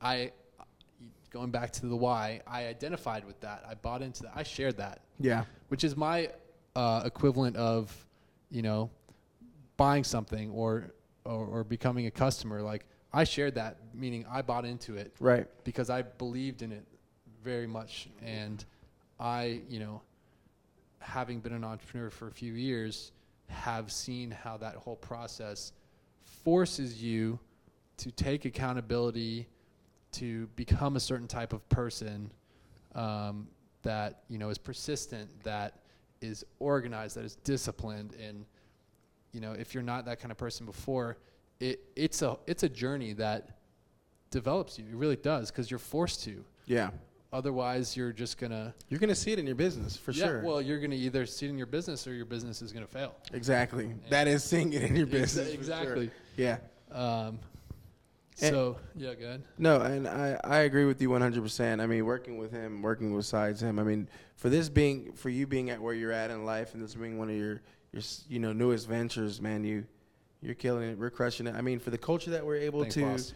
I 0.00 0.32
going 1.30 1.50
back 1.50 1.70
to 1.70 1.86
the 1.86 1.96
why, 1.96 2.40
I 2.46 2.66
identified 2.66 3.24
with 3.24 3.38
that. 3.40 3.64
I 3.68 3.74
bought 3.74 4.02
into 4.02 4.22
that. 4.24 4.32
I 4.34 4.42
shared 4.42 4.76
that, 4.78 5.02
Yeah. 5.18 5.44
which 5.68 5.84
is 5.84 5.96
my 5.96 6.30
uh, 6.74 7.02
equivalent 7.04 7.56
of, 7.56 8.06
you 8.50 8.62
know, 8.62 8.90
buying 9.76 10.04
something 10.04 10.50
or, 10.50 10.92
or 11.24 11.46
or 11.46 11.64
becoming 11.64 12.06
a 12.06 12.10
customer. 12.10 12.62
Like 12.62 12.84
I 13.12 13.24
shared 13.24 13.54
that, 13.54 13.78
meaning 13.94 14.24
I 14.30 14.42
bought 14.42 14.64
into 14.64 14.96
it 14.96 15.14
Right. 15.20 15.46
because 15.64 15.90
I 15.90 16.02
believed 16.02 16.62
in 16.62 16.72
it 16.72 16.84
very 17.42 17.66
much. 17.66 18.08
And 18.22 18.64
I, 19.18 19.60
you 19.68 19.80
know, 19.80 20.02
having 20.98 21.40
been 21.40 21.52
an 21.52 21.64
entrepreneur 21.64 22.10
for 22.10 22.28
a 22.28 22.32
few 22.32 22.52
years, 22.52 23.12
have 23.48 23.92
seen 23.92 24.30
how 24.30 24.56
that 24.56 24.74
whole 24.74 24.96
process 24.96 25.72
forces 26.44 27.02
you 27.02 27.38
to 27.98 28.10
take 28.10 28.44
accountability, 28.44 29.46
to 30.12 30.46
become 30.56 30.96
a 30.96 31.00
certain 31.00 31.28
type 31.28 31.52
of 31.52 31.66
person 31.68 32.30
um, 32.94 33.46
that 33.82 34.22
you 34.28 34.38
know 34.38 34.48
is 34.48 34.58
persistent, 34.58 35.30
that 35.44 35.78
is 36.20 36.44
organized, 36.58 37.16
that 37.16 37.24
is 37.24 37.36
disciplined, 37.36 38.14
and 38.20 38.44
you 39.36 39.42
know 39.42 39.52
if 39.52 39.74
you're 39.74 39.82
not 39.82 40.06
that 40.06 40.18
kind 40.18 40.32
of 40.32 40.38
person 40.38 40.64
before, 40.64 41.18
it 41.60 41.78
it's 41.94 42.22
a 42.22 42.38
it's 42.46 42.62
a 42.62 42.68
journey 42.70 43.12
that 43.12 43.50
develops 44.30 44.78
you. 44.78 44.86
It 44.86 44.94
really 44.96 45.16
does 45.16 45.50
because 45.50 45.70
you're 45.70 45.78
forced 45.78 46.24
to. 46.24 46.42
Yeah. 46.64 46.88
Otherwise, 47.34 47.94
you're 47.98 48.12
just 48.12 48.38
gonna 48.38 48.74
You're 48.88 48.98
gonna 48.98 49.14
see 49.14 49.32
it 49.32 49.38
in 49.38 49.44
your 49.46 49.54
business 49.56 49.94
for 49.94 50.12
yeah, 50.12 50.24
sure. 50.24 50.42
Well, 50.42 50.62
you're 50.62 50.80
gonna 50.80 50.94
either 50.94 51.26
see 51.26 51.44
it 51.46 51.50
in 51.50 51.58
your 51.58 51.66
business 51.66 52.06
or 52.06 52.14
your 52.14 52.24
business 52.24 52.62
is 52.62 52.72
gonna 52.72 52.86
fail. 52.86 53.14
exactly. 53.34 53.92
That 54.08 54.26
is 54.26 54.42
seeing 54.42 54.72
it 54.72 54.82
in 54.84 54.96
your 54.96 55.06
Exa- 55.06 55.10
business. 55.10 55.46
sure. 55.48 55.54
exactly. 55.54 56.10
Yeah. 56.38 56.56
Um, 56.90 57.38
And- 58.40 58.54
so 58.54 58.78
yeah, 58.94 59.12
go 59.14 59.26
ahead. 59.26 59.42
No, 59.58 59.80
and 59.82 60.08
I, 60.08 60.40
I 60.44 60.58
agree 60.60 60.86
with 60.86 61.02
you 61.02 61.10
100%. 61.10 61.80
I 61.82 61.86
mean, 61.86 62.06
working 62.06 62.38
with 62.38 62.52
him, 62.52 62.80
working 62.80 63.14
besides 63.14 63.62
him. 63.62 63.78
I 63.78 63.82
mean, 63.82 64.08
for 64.36 64.48
this 64.48 64.70
being 64.70 65.12
for 65.12 65.28
you 65.28 65.46
being 65.46 65.68
at 65.70 65.80
where 65.82 65.94
you're 65.94 66.12
at 66.12 66.30
in 66.30 66.46
life 66.46 66.72
and 66.74 66.82
this 66.82 66.94
being 66.94 67.18
one 67.18 67.28
of 67.28 67.36
your 67.36 67.60
your 67.96 68.04
you 68.28 68.38
know 68.38 68.52
newest 68.52 68.86
ventures, 68.88 69.40
man, 69.40 69.64
you 69.64 69.84
you're 70.42 70.54
killing 70.54 70.90
it. 70.90 70.98
We're 70.98 71.10
crushing 71.10 71.46
it. 71.46 71.54
I 71.54 71.62
mean, 71.62 71.78
for 71.78 71.90
the 71.90 71.98
culture 71.98 72.30
that 72.30 72.44
we're 72.44 72.56
able 72.56 72.80
Thanks, 72.80 72.94
to 72.94 73.04
boss. 73.04 73.32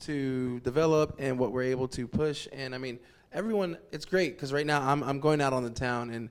to 0.00 0.60
develop 0.60 1.16
and 1.18 1.38
what 1.38 1.52
we're 1.52 1.64
able 1.64 1.88
to 1.88 2.06
push. 2.06 2.46
And 2.52 2.74
I 2.74 2.78
mean, 2.78 2.98
everyone, 3.32 3.76
it's 3.92 4.04
great 4.04 4.36
because 4.36 4.52
right 4.52 4.66
now 4.66 4.80
I'm 4.80 5.02
I'm 5.02 5.20
going 5.20 5.40
out 5.40 5.52
on 5.52 5.64
the 5.64 5.70
town 5.70 6.10
and 6.10 6.30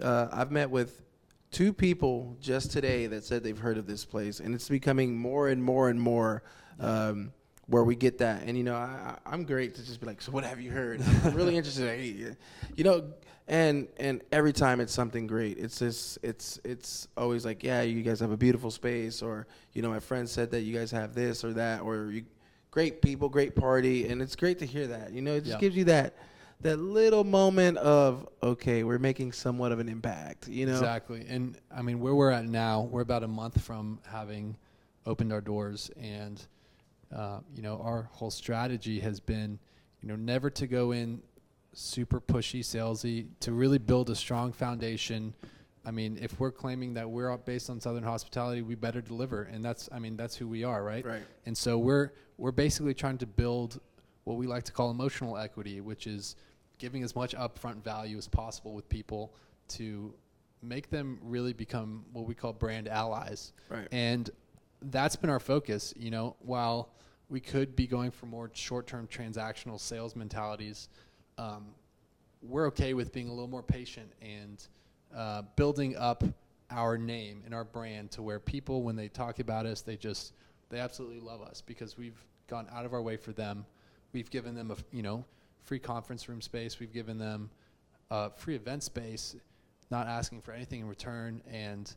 uh, 0.00 0.28
I've 0.30 0.50
met 0.50 0.70
with 0.70 1.02
two 1.50 1.72
people 1.72 2.36
just 2.40 2.70
today 2.70 3.06
that 3.06 3.24
said 3.24 3.42
they've 3.42 3.58
heard 3.58 3.78
of 3.78 3.86
this 3.86 4.04
place, 4.04 4.40
and 4.40 4.54
it's 4.54 4.68
becoming 4.68 5.16
more 5.16 5.48
and 5.48 5.62
more 5.62 5.88
and 5.88 6.00
more. 6.00 6.42
Um, 6.78 7.32
where 7.68 7.84
we 7.84 7.94
get 7.94 8.18
that, 8.18 8.42
and 8.44 8.58
you 8.58 8.64
know, 8.64 8.74
I, 8.74 9.16
I'm 9.24 9.44
great 9.44 9.76
to 9.76 9.86
just 9.86 10.00
be 10.00 10.06
like, 10.06 10.20
so 10.20 10.32
what 10.32 10.44
have 10.44 10.60
you 10.60 10.72
heard? 10.72 11.00
I'm 11.24 11.32
really 11.32 11.56
interested. 11.56 11.86
Hey, 11.86 12.34
you 12.76 12.84
know, 12.84 13.12
and 13.48 13.88
and 13.96 14.22
every 14.32 14.52
time 14.52 14.80
it's 14.80 14.92
something 14.92 15.26
great. 15.26 15.58
It's 15.58 15.78
just 15.78 16.18
it's 16.22 16.60
it's 16.64 17.08
always 17.16 17.44
like, 17.44 17.62
yeah, 17.62 17.82
you 17.82 18.02
guys 18.02 18.20
have 18.20 18.30
a 18.30 18.36
beautiful 18.36 18.70
space, 18.70 19.22
or 19.22 19.46
you 19.72 19.82
know, 19.82 19.90
my 19.90 20.00
friend 20.00 20.28
said 20.28 20.50
that 20.52 20.60
you 20.60 20.76
guys 20.76 20.90
have 20.90 21.14
this 21.14 21.44
or 21.44 21.52
that, 21.54 21.82
or 21.82 22.10
you 22.10 22.24
great 22.70 23.02
people, 23.02 23.28
great 23.28 23.54
party, 23.54 24.06
and 24.08 24.22
it's 24.22 24.34
great 24.36 24.58
to 24.60 24.66
hear 24.66 24.86
that. 24.86 25.12
You 25.12 25.20
know, 25.22 25.34
it 25.34 25.40
just 25.40 25.54
Yeah. 25.54 25.60
gives 25.60 25.76
you 25.76 25.84
that 25.84 26.14
that 26.60 26.78
little 26.78 27.24
moment 27.24 27.76
of 27.78 28.28
okay, 28.42 28.84
we're 28.84 28.98
making 29.00 29.32
somewhat 29.32 29.72
of 29.72 29.80
an 29.80 29.88
impact. 29.88 30.46
You 30.48 30.66
know, 30.66 30.72
Exactly. 30.74 31.26
And 31.28 31.56
I 31.74 31.82
mean, 31.82 31.98
where 32.00 32.14
we're 32.14 32.30
at 32.30 32.46
now, 32.46 32.82
we're 32.82 33.00
about 33.02 33.24
a 33.24 33.28
month 33.28 33.60
from 33.60 33.98
having 34.06 34.56
opened 35.04 35.32
our 35.32 35.40
doors. 35.40 35.90
And, 36.00 36.40
uh, 37.12 37.40
you 37.54 37.62
know, 37.62 37.80
our 37.82 38.08
whole 38.12 38.30
strategy 38.30 39.00
has 39.00 39.18
been, 39.18 39.58
you 40.00 40.08
know, 40.08 40.14
never 40.14 40.48
to 40.50 40.66
go 40.68 40.92
in 40.92 41.20
super 41.72 42.20
pushy, 42.20 42.60
salesy, 42.60 43.26
to 43.40 43.52
really 43.52 43.78
build 43.78 44.10
a 44.10 44.14
strong 44.14 44.52
foundation. 44.52 45.34
I 45.84 45.90
mean, 45.90 46.18
if 46.20 46.38
we're 46.38 46.52
claiming 46.52 46.94
that 46.94 47.08
we're 47.10 47.36
based 47.38 47.70
on 47.70 47.80
Southern 47.80 48.04
hospitality, 48.04 48.62
we 48.62 48.74
better 48.74 49.00
deliver. 49.00 49.42
And 49.42 49.64
that's, 49.64 49.88
I 49.90 49.98
mean, 49.98 50.16
that's 50.16 50.36
who 50.36 50.46
we 50.46 50.64
are, 50.64 50.82
right? 50.82 51.04
right? 51.04 51.22
And 51.46 51.56
so 51.56 51.78
we're 51.78 52.12
we're 52.38 52.52
basically 52.52 52.94
trying 52.94 53.18
to 53.18 53.26
build 53.26 53.80
what 54.24 54.36
we 54.36 54.46
like 54.46 54.64
to 54.64 54.72
call 54.72 54.90
emotional 54.90 55.36
equity, 55.36 55.80
which 55.80 56.06
is 56.06 56.36
giving 56.78 57.02
as 57.02 57.14
much 57.14 57.34
upfront 57.36 57.82
value 57.84 58.18
as 58.18 58.28
possible 58.28 58.74
with 58.74 58.88
people 58.88 59.34
to 59.68 60.12
make 60.62 60.90
them 60.90 61.18
really 61.22 61.52
become 61.52 62.04
what 62.12 62.26
we 62.26 62.34
call 62.34 62.52
brand 62.52 62.88
allies. 62.88 63.52
Right. 63.68 63.86
And 63.92 64.30
that's 64.82 65.16
been 65.16 65.30
our 65.30 65.40
focus, 65.40 65.94
you 65.96 66.10
know, 66.10 66.36
while 66.40 66.90
we 67.28 67.40
could 67.40 67.76
be 67.76 67.86
going 67.86 68.10
for 68.10 68.26
more 68.26 68.50
short-term 68.52 69.06
transactional 69.06 69.78
sales 69.78 70.16
mentalities, 70.16 70.88
um, 71.38 71.66
we're 72.42 72.66
okay 72.68 72.94
with 72.94 73.12
being 73.12 73.28
a 73.28 73.32
little 73.32 73.48
more 73.48 73.62
patient 73.62 74.10
and 74.20 74.66
uh, 75.14 75.42
building 75.56 75.96
up 75.96 76.24
our 76.70 76.96
name 76.98 77.42
and 77.44 77.54
our 77.54 77.64
brand 77.64 78.10
to 78.12 78.22
where 78.22 78.40
people, 78.40 78.82
when 78.82 78.96
they 78.96 79.08
talk 79.08 79.38
about 79.38 79.66
us, 79.66 79.82
they 79.82 79.96
just 79.96 80.32
they 80.70 80.78
absolutely 80.78 81.20
love 81.20 81.42
us 81.42 81.60
because 81.60 81.98
we've 81.98 82.18
gone 82.48 82.66
out 82.72 82.84
of 82.86 82.94
our 82.94 83.02
way 83.02 83.16
for 83.16 83.32
them. 83.32 83.64
We've 84.12 84.30
given 84.30 84.54
them 84.54 84.70
a 84.70 84.76
you 84.94 85.02
know 85.02 85.24
free 85.64 85.78
conference 85.78 86.28
room 86.28 86.40
space. 86.40 86.80
We've 86.80 86.92
given 86.92 87.18
them 87.18 87.50
uh, 88.10 88.30
free 88.30 88.54
event 88.56 88.82
space, 88.82 89.36
not 89.90 90.06
asking 90.06 90.40
for 90.42 90.52
anything 90.52 90.80
in 90.80 90.88
return, 90.88 91.42
and 91.50 91.94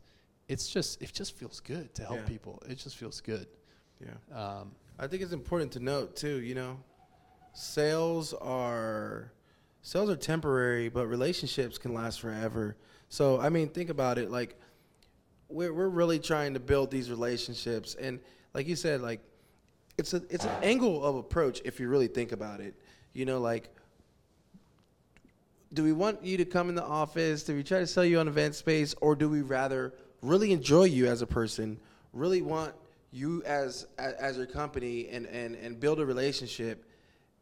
it's 0.48 0.68
just 0.68 1.00
it 1.02 1.12
just 1.12 1.36
feels 1.36 1.60
good 1.60 1.94
to 1.94 2.04
help 2.04 2.18
Yeah. 2.20 2.24
people. 2.26 2.62
It 2.68 2.76
just 2.78 2.96
feels 2.96 3.20
good. 3.20 3.46
Yeah. 4.00 4.38
Um, 4.38 4.72
I 4.98 5.06
think 5.06 5.22
it's 5.22 5.32
important 5.32 5.72
to 5.72 5.80
note 5.80 6.16
too, 6.16 6.40
you 6.42 6.54
know, 6.54 6.78
sales 7.56 8.34
are 8.34 9.32
sales 9.82 10.10
are 10.10 10.16
temporary, 10.16 10.88
but 10.88 11.06
relationships 11.06 11.78
can 11.78 11.94
last 11.94 12.20
forever. 12.20 12.76
So 13.08 13.40
I 13.40 13.48
mean, 13.48 13.68
think 13.68 13.90
about 13.90 14.18
it. 14.18 14.30
Like 14.30 14.58
we're 15.48 15.72
we're 15.72 15.88
really 15.88 16.18
trying 16.18 16.54
to 16.54 16.60
build 16.60 16.90
these 16.90 17.10
relationships, 17.10 17.94
and 17.94 18.20
like 18.54 18.66
you 18.66 18.76
said, 18.76 19.00
like 19.00 19.20
it's 19.98 20.12
a 20.14 20.22
it's 20.28 20.44
an 20.44 20.62
angle 20.62 21.04
of 21.04 21.16
approach 21.16 21.60
if 21.64 21.80
you 21.80 21.88
really 21.88 22.08
think 22.08 22.32
about 22.32 22.60
it. 22.60 22.74
You 23.12 23.24
know, 23.24 23.40
like 23.40 23.70
do 25.72 25.82
we 25.82 25.92
want 25.92 26.24
you 26.24 26.36
to 26.36 26.44
come 26.44 26.68
in 26.68 26.74
the 26.74 26.84
office? 26.84 27.42
Do 27.42 27.54
we 27.54 27.62
try 27.62 27.80
to 27.80 27.86
sell 27.86 28.04
you 28.04 28.18
on 28.18 28.28
event 28.28 28.54
space, 28.54 28.94
or 29.00 29.14
do 29.14 29.28
we 29.28 29.42
rather 29.42 29.92
really 30.22 30.52
enjoy 30.52 30.84
you 30.84 31.06
as 31.06 31.22
a 31.22 31.26
person? 31.26 31.78
Really 32.12 32.42
want 32.42 32.74
you 33.12 33.42
as 33.44 33.86
as, 33.98 34.36
your 34.36 34.46
company 34.46 35.08
and, 35.08 35.26
and 35.26 35.54
and 35.56 35.78
build 35.78 36.00
a 36.00 36.06
relationship. 36.06 36.85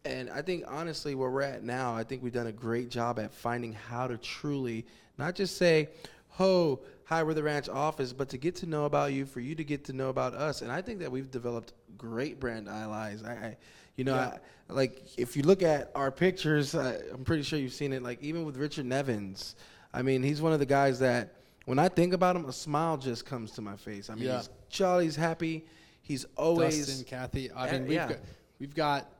And 0.04 0.28
I 0.30 0.42
think 0.42 0.64
honestly, 0.68 1.14
where 1.14 1.30
we're 1.30 1.42
at 1.42 1.62
now, 1.64 1.94
I 1.94 2.04
think 2.04 2.22
we've 2.22 2.32
done 2.32 2.46
a 2.46 2.52
great 2.52 2.90
job 2.90 3.18
at 3.18 3.32
finding 3.32 3.72
how 3.72 4.06
to 4.06 4.18
truly 4.18 4.84
not 5.16 5.34
just 5.34 5.56
say, 5.56 5.88
"Ho, 6.28 6.80
hi, 7.04 7.22
we're 7.22 7.32
the 7.34 7.42
ranch 7.42 7.68
office," 7.68 8.12
but 8.12 8.28
to 8.30 8.38
get 8.38 8.54
to 8.56 8.66
know 8.66 8.84
about 8.84 9.12
you, 9.12 9.24
for 9.24 9.40
you 9.40 9.54
to 9.54 9.64
get 9.64 9.84
to 9.86 9.92
know 9.94 10.10
about 10.10 10.34
us. 10.34 10.60
And 10.60 10.70
I 10.70 10.82
think 10.82 10.98
that 11.00 11.10
we've 11.10 11.30
developed 11.30 11.72
great 11.96 12.38
brand 12.38 12.68
allies. 12.68 13.22
I, 13.22 13.30
I 13.32 13.56
you 13.96 14.04
know, 14.04 14.14
Yeah. 14.16 14.36
I, 14.68 14.72
like 14.72 15.02
if 15.16 15.36
you 15.36 15.42
look 15.44 15.62
at 15.62 15.90
our 15.94 16.10
pictures, 16.10 16.74
I, 16.74 16.96
I'm 17.12 17.24
pretty 17.24 17.42
sure 17.44 17.58
you've 17.58 17.72
seen 17.72 17.92
it. 17.92 18.02
Like 18.02 18.22
even 18.22 18.44
with 18.44 18.56
Richard 18.58 18.84
Nevins, 18.86 19.54
I 19.94 20.02
mean, 20.02 20.22
he's 20.22 20.42
one 20.42 20.52
of 20.52 20.58
the 20.58 20.66
guys 20.66 20.98
that 20.98 21.34
when 21.64 21.78
I 21.78 21.88
think 21.88 22.12
about 22.12 22.36
him, 22.36 22.44
a 22.44 22.52
smile 22.52 22.98
just 22.98 23.24
comes 23.24 23.52
to 23.52 23.62
my 23.62 23.76
face. 23.76 24.10
I 24.10 24.16
mean, 24.16 24.24
Yeah. 24.24 24.38
he's 24.38 24.50
jolly, 24.68 25.04
he's 25.04 25.16
happy. 25.16 25.64
He's 26.02 26.26
always 26.36 26.86
Dustin, 26.86 27.04
Kathy. 27.06 27.50
I 27.52 27.68
Uh, 27.68 27.72
mean, 27.72 27.82
we've 27.84 27.92
yeah. 27.92 28.08
got, 28.08 28.18
we've 28.58 28.74
got 28.74 29.10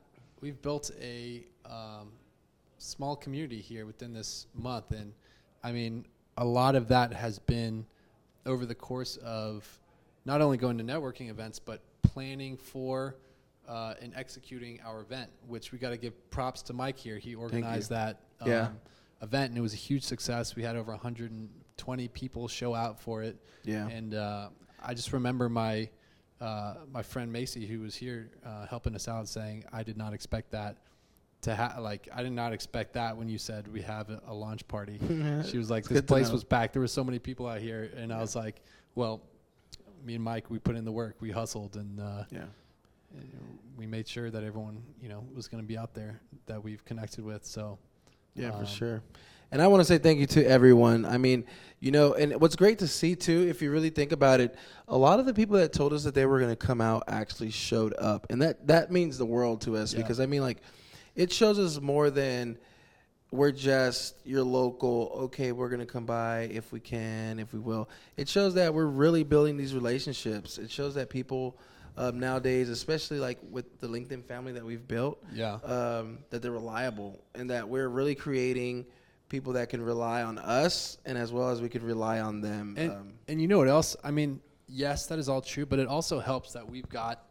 we've 0.45 0.61
built 0.61 0.91
a 1.01 1.43
um, 1.65 2.13
small 2.77 3.17
community 3.17 3.63
here 3.63 3.87
within 3.87 4.13
this 4.13 4.47
month, 4.55 4.91
and 4.91 5.15
I 5.65 5.73
mean, 5.73 6.05
a 6.37 6.45
lot 6.45 6.77
of 6.77 6.89
that 6.89 7.15
has 7.15 7.39
been 7.39 7.87
over 8.45 8.67
the 8.67 8.75
course 8.75 9.17
of 9.17 9.67
not 10.27 10.43
only 10.43 10.59
going 10.59 10.77
to 10.77 10.85
networking 10.85 11.31
events, 11.31 11.59
but 11.59 11.81
planning 12.03 12.59
for 12.59 13.17
uh, 13.67 13.95
and 14.03 14.13
executing 14.15 14.81
our 14.85 15.01
event. 15.01 15.31
Which 15.49 15.73
we 15.73 15.79
got 15.79 15.91
to 15.91 15.97
give 15.97 16.31
props 16.31 16.61
to 16.65 16.75
Mike 16.75 16.99
here. 16.99 17.17
He 17.17 17.35
organized 17.35 17.89
that 17.89 18.21
um, 18.43 18.51
Yeah. 18.51 18.69
event, 19.23 19.49
and 19.49 19.59
it 19.59 19.63
was 19.63 19.73
a 19.73 19.79
huge 19.79 20.03
success. 20.03 20.55
We 20.55 20.63
had 20.63 20.77
over 20.77 20.93
120 20.93 22.09
people 22.09 22.49
show 22.49 22.75
out 22.75 23.01
for 23.01 23.23
it. 23.23 23.39
Yeah. 23.65 23.89
And 23.89 24.13
uh, 24.13 24.51
I 24.83 24.93
just 24.93 25.15
remember 25.15 25.49
my 25.49 25.89
uh, 26.41 26.75
my 26.93 27.03
friend 27.03 27.33
Macy, 27.33 27.67
who 27.67 27.81
was 27.81 27.95
here 27.95 28.31
uh, 28.45 28.67
helping 28.67 28.95
us 28.95 29.09
out, 29.09 29.29
saying, 29.29 29.65
"I 29.73 29.83
did 29.83 29.97
not 29.97 30.13
expect 30.13 30.51
that 30.53 30.77
to 31.43 31.55
have. 31.55 31.79
Like, 31.79 32.09
I 32.15 32.23
did 32.23 32.33
not 32.33 32.53
expect 32.53 32.95
that 32.95 33.17
when 33.17 33.29
you 33.29 33.39
said 33.39 33.69
we 33.69 33.83
have 33.83 34.11
a, 34.11 34.21
a 34.27 34.35
launch 34.35 34.67
party." 34.69 34.99
she 35.49 35.59
was 35.59 35.71
like, 35.71 35.85
"This 35.85 36.03
place 36.03 36.31
was 36.31 36.45
packed. 36.45 36.73
There 36.73 36.83
were 36.83 36.89
so 36.89 37.05
many 37.05 37.19
people 37.19 37.47
out 37.47 37.61
here," 37.61 37.91
and 37.97 38.13
I 38.13 38.21
was 38.21 38.37
like, 38.37 38.61
"Well." 38.95 39.23
Me 40.05 40.17
and 40.17 40.23
Mike, 40.23 40.51
we 40.51 40.59
put 40.59 40.77
in 40.77 40.85
the 40.85 40.93
work. 40.93 41.17
We 41.21 41.31
hustled, 41.31 41.77
and 41.77 41.99
uh, 41.99 42.25
yeah. 42.31 42.43
we 43.75 43.87
made 43.87 44.07
sure 44.07 44.31
that 44.31 44.45
everyone, 44.45 44.83
you 45.01 45.09
know, 45.09 45.25
was 45.35 45.49
going 45.49 45.63
to 45.63 45.67
be 45.67 45.79
out 45.79 45.95
there 45.95 46.21
that 46.45 46.63
we've 46.63 46.85
connected 46.85 47.25
with. 47.25 47.47
So, 47.47 47.79
Yeah, 48.35 48.51
Um, 48.51 48.61
for 48.61 48.67
sure. 48.67 49.03
And 49.53 49.63
I 49.63 49.67
want 49.69 49.81
to 49.81 49.85
say 49.85 49.99
thank 49.99 50.19
you 50.21 50.27
to 50.29 50.45
everyone. 50.45 51.05
I 51.05 51.19
mean, 51.19 51.45
you 51.81 51.91
know, 51.91 52.15
and 52.15 52.41
what's 52.41 52.57
great 52.57 52.79
to 52.81 52.89
see 52.89 53.15
too, 53.15 53.47
if 53.49 53.63
you 53.63 53.71
really 53.71 53.91
think 53.91 54.13
about 54.13 54.41
it, 54.41 54.55
a 54.89 54.97
lot 54.97 55.21
of 55.21 55.27
the 55.27 55.35
people 55.35 55.57
that 55.59 55.73
told 55.73 55.93
us 55.93 56.05
that 56.05 56.15
they 56.15 56.27
were 56.27 56.39
going 56.39 56.51
to 56.51 56.57
come 56.57 56.81
out 56.81 57.05
actually 57.09 57.51
showed 57.51 57.95
up, 57.99 58.27
and 58.31 58.43
that 58.43 58.67
that 58.67 58.91
means 58.91 59.19
the 59.19 59.27
world 59.27 59.61
to 59.63 59.77
us 59.77 59.93
Yeah. 59.93 60.01
because 60.01 60.19
I 60.21 60.27
mean, 60.27 60.41
like, 60.41 60.59
it 61.15 61.31
shows 61.33 61.59
us 61.59 61.81
more 61.81 62.11
than 62.11 62.59
we're 63.31 63.53
just 63.53 64.15
your 64.25 64.43
local. 64.45 65.13
Okay, 65.25 65.53
we're 65.53 65.69
gonna 65.69 65.87
come 65.87 66.07
by 66.07 66.43
if 66.53 66.73
we 66.73 66.81
can, 66.81 67.39
if 67.39 67.53
we 67.53 67.59
will. 67.59 67.89
It 68.17 68.29
shows 68.29 68.55
that 68.55 68.73
we're 68.75 68.87
really 68.87 69.25
building 69.25 69.57
these 69.57 69.75
relationships. 69.75 70.57
It 70.59 70.71
shows 70.71 70.95
that 70.95 71.11
people 71.11 71.57
um, 71.97 72.19
nowadays, 72.19 72.71
especially 72.71 73.21
like 73.21 73.39
with 73.51 73.79
the 73.81 73.87
LinkedIn 73.87 74.25
family 74.25 74.51
that 74.53 74.65
we've 74.65 74.87
built, 74.89 75.23
Yeah. 75.33 75.55
um, 75.65 76.19
that 76.31 76.43
they're 76.43 76.51
reliable 76.51 77.23
and 77.37 77.51
that 77.51 77.69
we're 77.69 77.89
really 77.89 78.17
creating 78.17 78.87
people 79.35 79.55
that 79.55 79.69
can 79.69 79.83
rely 79.83 80.23
on 80.23 80.39
us, 80.39 80.97
and 81.05 81.19
as 81.19 81.33
well 81.33 81.51
as 81.51 81.61
we 81.61 81.69
could 81.69 81.83
rely 81.83 82.21
on 82.21 82.41
them. 82.41 82.77
And, 82.79 82.93
um, 82.93 83.13
and 83.27 83.43
you 83.43 83.49
know 83.49 83.59
what 83.59 83.67
else? 83.67 83.97
I 84.05 84.13
mean, 84.13 84.41
yes, 84.69 85.07
that 85.07 85.19
is 85.19 85.29
all 85.29 85.41
true, 85.41 85.67
but 85.67 85.81
it 85.81 85.89
also 85.89 86.21
helps 86.21 86.53
that 86.53 86.71
we've 86.71 86.89
got 86.89 87.27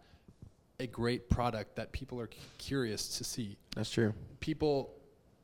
a 0.82 0.88
great 0.88 1.30
product 1.30 1.78
that 1.78 1.94
people 1.94 2.20
are 2.20 2.30
c- 2.30 2.40
curious 2.58 3.18
to 3.20 3.24
see. 3.24 3.56
that's 3.74 3.90
true. 3.90 4.14
People 4.42 4.94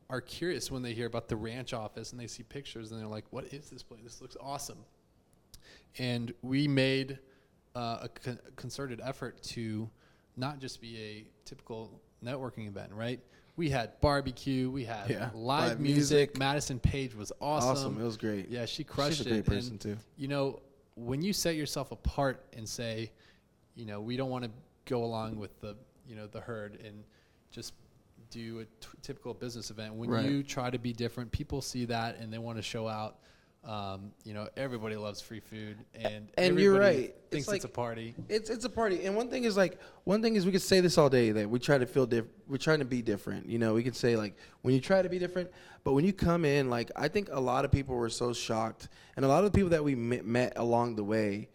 are 0.09 0.19
curious 0.19 0.69
when 0.69 0.81
they 0.81 0.93
hear 0.93 1.07
about 1.07 1.29
the 1.29 1.37
ranch 1.37 1.71
office 1.71 2.11
and 2.11 2.19
they 2.19 2.27
see 2.27 2.43
pictures 2.43 2.91
and 2.91 2.99
they're 2.99 3.07
like, 3.07 3.23
"What 3.29 3.45
is 3.53 3.69
this 3.69 3.81
place? 3.81 4.01
This 4.03 4.19
looks 4.21 4.35
awesome." 4.41 4.79
And 5.97 6.33
we 6.41 6.67
made 6.67 7.19
uh, 7.73 7.99
a 8.01 8.09
con- 8.09 8.39
concerted 8.57 8.99
effort 9.01 9.41
to 9.43 9.89
not 10.35 10.59
just 10.59 10.81
be 10.81 10.97
a 10.99 11.27
typical 11.45 12.01
networking 12.21 12.67
event, 12.67 12.91
right? 12.91 13.21
We 13.59 13.69
had 13.69 13.99
barbecue, 13.99 14.69
we 14.71 14.85
had 14.85 15.09
Yeah, 15.09 15.31
live, 15.33 15.71
live 15.71 15.79
music. 15.81 16.29
music. 16.29 16.37
Madison 16.37 16.79
Page 16.79 17.13
was 17.13 17.33
awesome. 17.41 17.69
Awesome. 17.71 17.99
It 18.01 18.05
was 18.05 18.15
great. 18.15 18.47
Yeah, 18.47 18.63
she 18.65 18.85
crushed 18.85 19.17
She's 19.17 19.25
a 19.27 19.29
it. 19.31 19.45
great 19.45 19.57
person 19.57 19.71
and, 19.71 19.81
too. 19.81 19.97
You 20.15 20.29
know, 20.29 20.61
when 20.95 21.21
you 21.21 21.33
set 21.33 21.57
yourself 21.57 21.91
apart 21.91 22.41
and 22.55 22.67
say, 22.67 23.11
you 23.75 23.85
know, 23.85 23.99
we 23.99 24.15
don't 24.15 24.29
want 24.29 24.45
to 24.45 24.51
go 24.85 25.03
along 25.03 25.35
with 25.39 25.59
the, 25.59 25.75
you 26.07 26.15
know, 26.15 26.25
the 26.25 26.39
herd 26.39 26.79
and 26.85 27.03
just 27.51 27.73
do 28.31 28.59
a 28.59 28.63
t- 28.63 28.87
typical 29.01 29.33
business 29.33 29.71
event. 29.71 29.93
When 29.93 30.09
Right. 30.09 30.25
you 30.29 30.41
try 30.41 30.69
to 30.69 30.79
be 30.79 30.93
different, 30.93 31.29
people 31.33 31.61
see 31.61 31.83
that 31.83 32.17
and 32.19 32.31
they 32.31 32.37
want 32.37 32.59
to 32.59 32.61
show 32.61 32.87
out. 32.87 33.19
Um, 33.65 34.11
you 34.23 34.33
know, 34.33 34.47
everybody 34.55 34.95
loves 34.95 35.19
free 35.21 35.41
food, 35.41 35.77
and 35.93 36.29
And 36.37 36.57
you're 36.59 36.79
right. 36.79 37.13
It's 37.13 37.29
Thinks 37.29 37.47
it's, 37.47 37.51
like- 37.51 37.63
a 37.65 37.67
party. 37.67 38.15
It's 38.29 38.49
it's 38.49 38.63
a 38.65 38.69
party, 38.69 39.05
and 39.05 39.15
one 39.15 39.29
thing 39.29 39.43
is 39.43 39.57
like 39.57 39.79
one 40.05 40.21
thing 40.21 40.35
is 40.37 40.45
we 40.45 40.51
could 40.53 40.61
say 40.61 40.79
this 40.79 40.97
all 40.97 41.09
day 41.09 41.31
that 41.31 41.49
we 41.49 41.59
try 41.59 41.77
to 41.77 41.85
feel 41.85 42.05
different. 42.05 42.33
We're 42.47 42.57
trying 42.57 42.79
to 42.79 42.85
be 42.85 43.01
different. 43.01 43.47
You 43.47 43.59
know, 43.59 43.73
we 43.73 43.83
could 43.83 43.95
say 43.97 44.15
like 44.15 44.35
when 44.61 44.73
you 44.73 44.79
try 44.81 45.01
to 45.01 45.09
be 45.09 45.19
different, 45.19 45.51
but 45.83 45.93
when 45.93 46.05
you 46.05 46.13
come 46.13 46.45
in, 46.45 46.69
like 46.69 46.89
I 46.95 47.09
think 47.09 47.27
a 47.31 47.39
lot 47.39 47.65
of 47.65 47.71
people 47.71 47.95
were 47.95 48.09
so 48.09 48.31
shocked, 48.33 48.87
and 49.17 49.25
a 49.25 49.27
lot 49.27 49.43
of 49.43 49.51
the 49.51 49.55
people 49.55 49.69
that 49.71 49.83
we 49.83 49.93
met, 49.93 50.25
met 50.25 50.53
along 50.55 50.95
the 50.95 51.03
way 51.03 51.49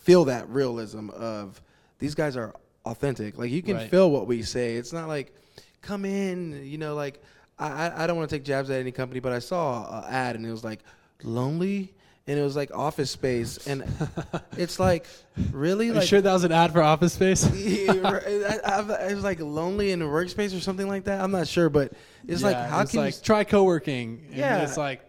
feel 0.00 0.24
that 0.24 0.48
realism 0.48 1.10
of 1.10 1.60
these 1.98 2.14
guys 2.14 2.36
are 2.38 2.54
authentic. 2.86 3.36
Like 3.38 3.50
you 3.50 3.62
can 3.62 3.76
Right. 3.76 3.90
feel 3.90 4.10
what 4.10 4.26
we 4.26 4.42
say. 4.42 4.76
It's 4.76 4.94
not 4.94 5.08
like 5.08 5.34
come 5.82 6.06
in. 6.06 6.64
You 6.64 6.78
know, 6.78 6.94
like 6.94 7.22
I 7.58 7.68
I, 7.88 8.04
I 8.04 8.06
don't 8.06 8.16
want 8.16 8.30
to 8.30 8.34
take 8.34 8.44
jabs 8.44 8.70
at 8.70 8.80
any 8.80 8.92
company, 8.92 9.20
but 9.20 9.32
I 9.32 9.38
saw 9.40 9.98
an 10.04 10.12
ad 10.12 10.34
and 10.36 10.44
it 10.46 10.50
was 10.50 10.64
like 10.64 10.80
lonely. 11.24 11.94
And 12.26 12.38
it 12.38 12.42
was 12.42 12.54
like 12.54 12.70
office 12.72 13.10
space, 13.10 13.66
and 13.66 13.82
it's 14.56 14.78
like 14.78 15.06
really 15.50 15.90
like 15.90 16.02
you 16.02 16.06
sure 16.06 16.20
that 16.20 16.32
was 16.32 16.44
an 16.44 16.52
ad 16.52 16.70
for 16.72 16.80
Office 16.80 17.14
Space? 17.14 17.44
yeah, 17.56 17.92
right. 18.08 18.22
I, 18.24 18.58
I, 18.64 18.80
I 19.08 19.14
was 19.14 19.24
like 19.24 19.40
lonely 19.40 19.90
in 19.90 20.00
a 20.00 20.04
workspace 20.04 20.56
or 20.56 20.60
something 20.60 20.86
like 20.86 21.04
that. 21.04 21.20
I'm 21.20 21.32
not 21.32 21.48
sure, 21.48 21.68
but 21.70 21.92
it's 22.28 22.44
like 22.44 22.56
how 22.56 22.82
it's 22.82 22.92
can 22.92 23.00
like 23.00 23.14
you? 23.16 23.20
try 23.22 23.42
co-working? 23.42 24.26
And 24.28 24.36
Yeah. 24.36 24.62
it's 24.62 24.76
like 24.76 25.00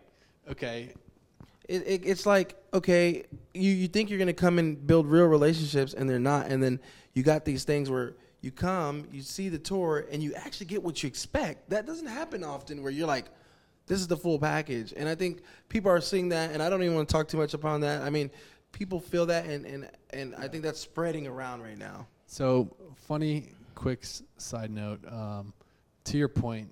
okay, 0.49 0.93
It, 1.67 1.83
it, 1.85 2.01
it's 2.05 2.25
like 2.25 2.55
okay, 2.73 3.25
you 3.53 3.71
you 3.71 3.87
think 3.87 4.09
you're 4.09 4.17
gonna 4.17 4.33
come 4.33 4.57
and 4.57 4.87
build 4.87 5.05
real 5.05 5.25
relationships, 5.27 5.93
and 5.93 6.09
they're 6.09 6.17
not, 6.17 6.47
and 6.47 6.63
then 6.63 6.79
you 7.13 7.21
got 7.21 7.45
these 7.45 7.65
things 7.65 7.87
where 7.87 8.15
you 8.39 8.49
come, 8.51 9.05
you 9.11 9.21
see 9.21 9.49
the 9.49 9.59
tour, 9.59 10.07
and 10.11 10.23
you 10.23 10.33
actually 10.33 10.65
get 10.67 10.81
what 10.81 11.03
you 11.03 11.07
expect. 11.07 11.69
That 11.69 11.85
doesn't 11.85 12.07
happen 12.07 12.43
often, 12.43 12.81
where 12.81 12.91
you're 12.91 13.05
like. 13.05 13.25
This 13.87 13.99
is 13.99 14.07
the 14.07 14.17
full 14.17 14.39
package, 14.39 14.93
and 14.95 15.09
I 15.09 15.15
think 15.15 15.41
people 15.67 15.91
are 15.91 16.01
seeing 16.01 16.29
that, 16.29 16.51
and 16.51 16.61
I 16.63 16.69
don't 16.69 16.81
even 16.83 16.95
want 16.95 17.09
to 17.09 17.13
talk 17.13 17.27
too 17.27 17.37
much 17.37 17.53
upon 17.53 17.81
that. 17.81 18.01
I 18.03 18.09
mean, 18.09 18.31
people 18.71 18.99
feel 18.99 19.25
that, 19.25 19.45
and 19.45 19.65
and 19.65 19.89
and 20.11 20.35
I 20.35 20.47
think 20.47 20.63
that's 20.63 20.79
spreading 20.79 21.27
around 21.27 21.61
right 21.61 21.77
now. 21.77 22.07
So 22.25 22.75
funny, 23.07 23.49
quick 23.75 23.99
s- 24.03 24.23
side 24.37 24.71
note. 24.71 25.01
Um, 25.11 25.53
to 26.05 26.17
your 26.17 26.29
point, 26.29 26.69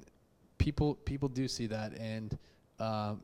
people 0.58 0.96
people 0.96 1.28
do 1.28 1.48
see 1.48 1.68
that, 1.68 1.94
and 1.98 2.38
um, 2.80 3.22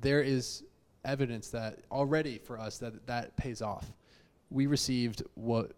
there 0.00 0.22
is 0.22 0.62
evidence 1.04 1.50
that 1.50 1.80
already 1.90 2.38
for 2.38 2.58
us 2.58 2.78
that 2.78 3.06
that 3.06 3.36
pays 3.36 3.60
off. 3.60 3.92
We 4.50 4.66
received 4.66 5.22
what 5.34 5.72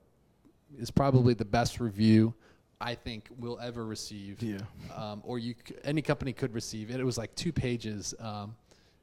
is 0.79 0.91
probably 0.91 1.35
the 1.35 1.45
best 1.45 1.81
review 1.81 2.35
I 2.81 2.95
think 2.95 3.29
we'll 3.39 3.59
ever 3.61 3.85
receive, 3.87 4.43
Yeah. 4.43 4.59
um, 4.95 5.23
or 5.25 5.39
you 5.39 5.55
c- 5.67 5.75
any 5.85 6.03
company 6.03 6.33
could 6.33 6.53
receive. 6.55 6.91
It, 6.91 7.01
it 7.01 7.05
was 7.05 7.17
like 7.17 7.35
two 7.35 7.53
pages, 7.53 8.15
um, 8.21 8.55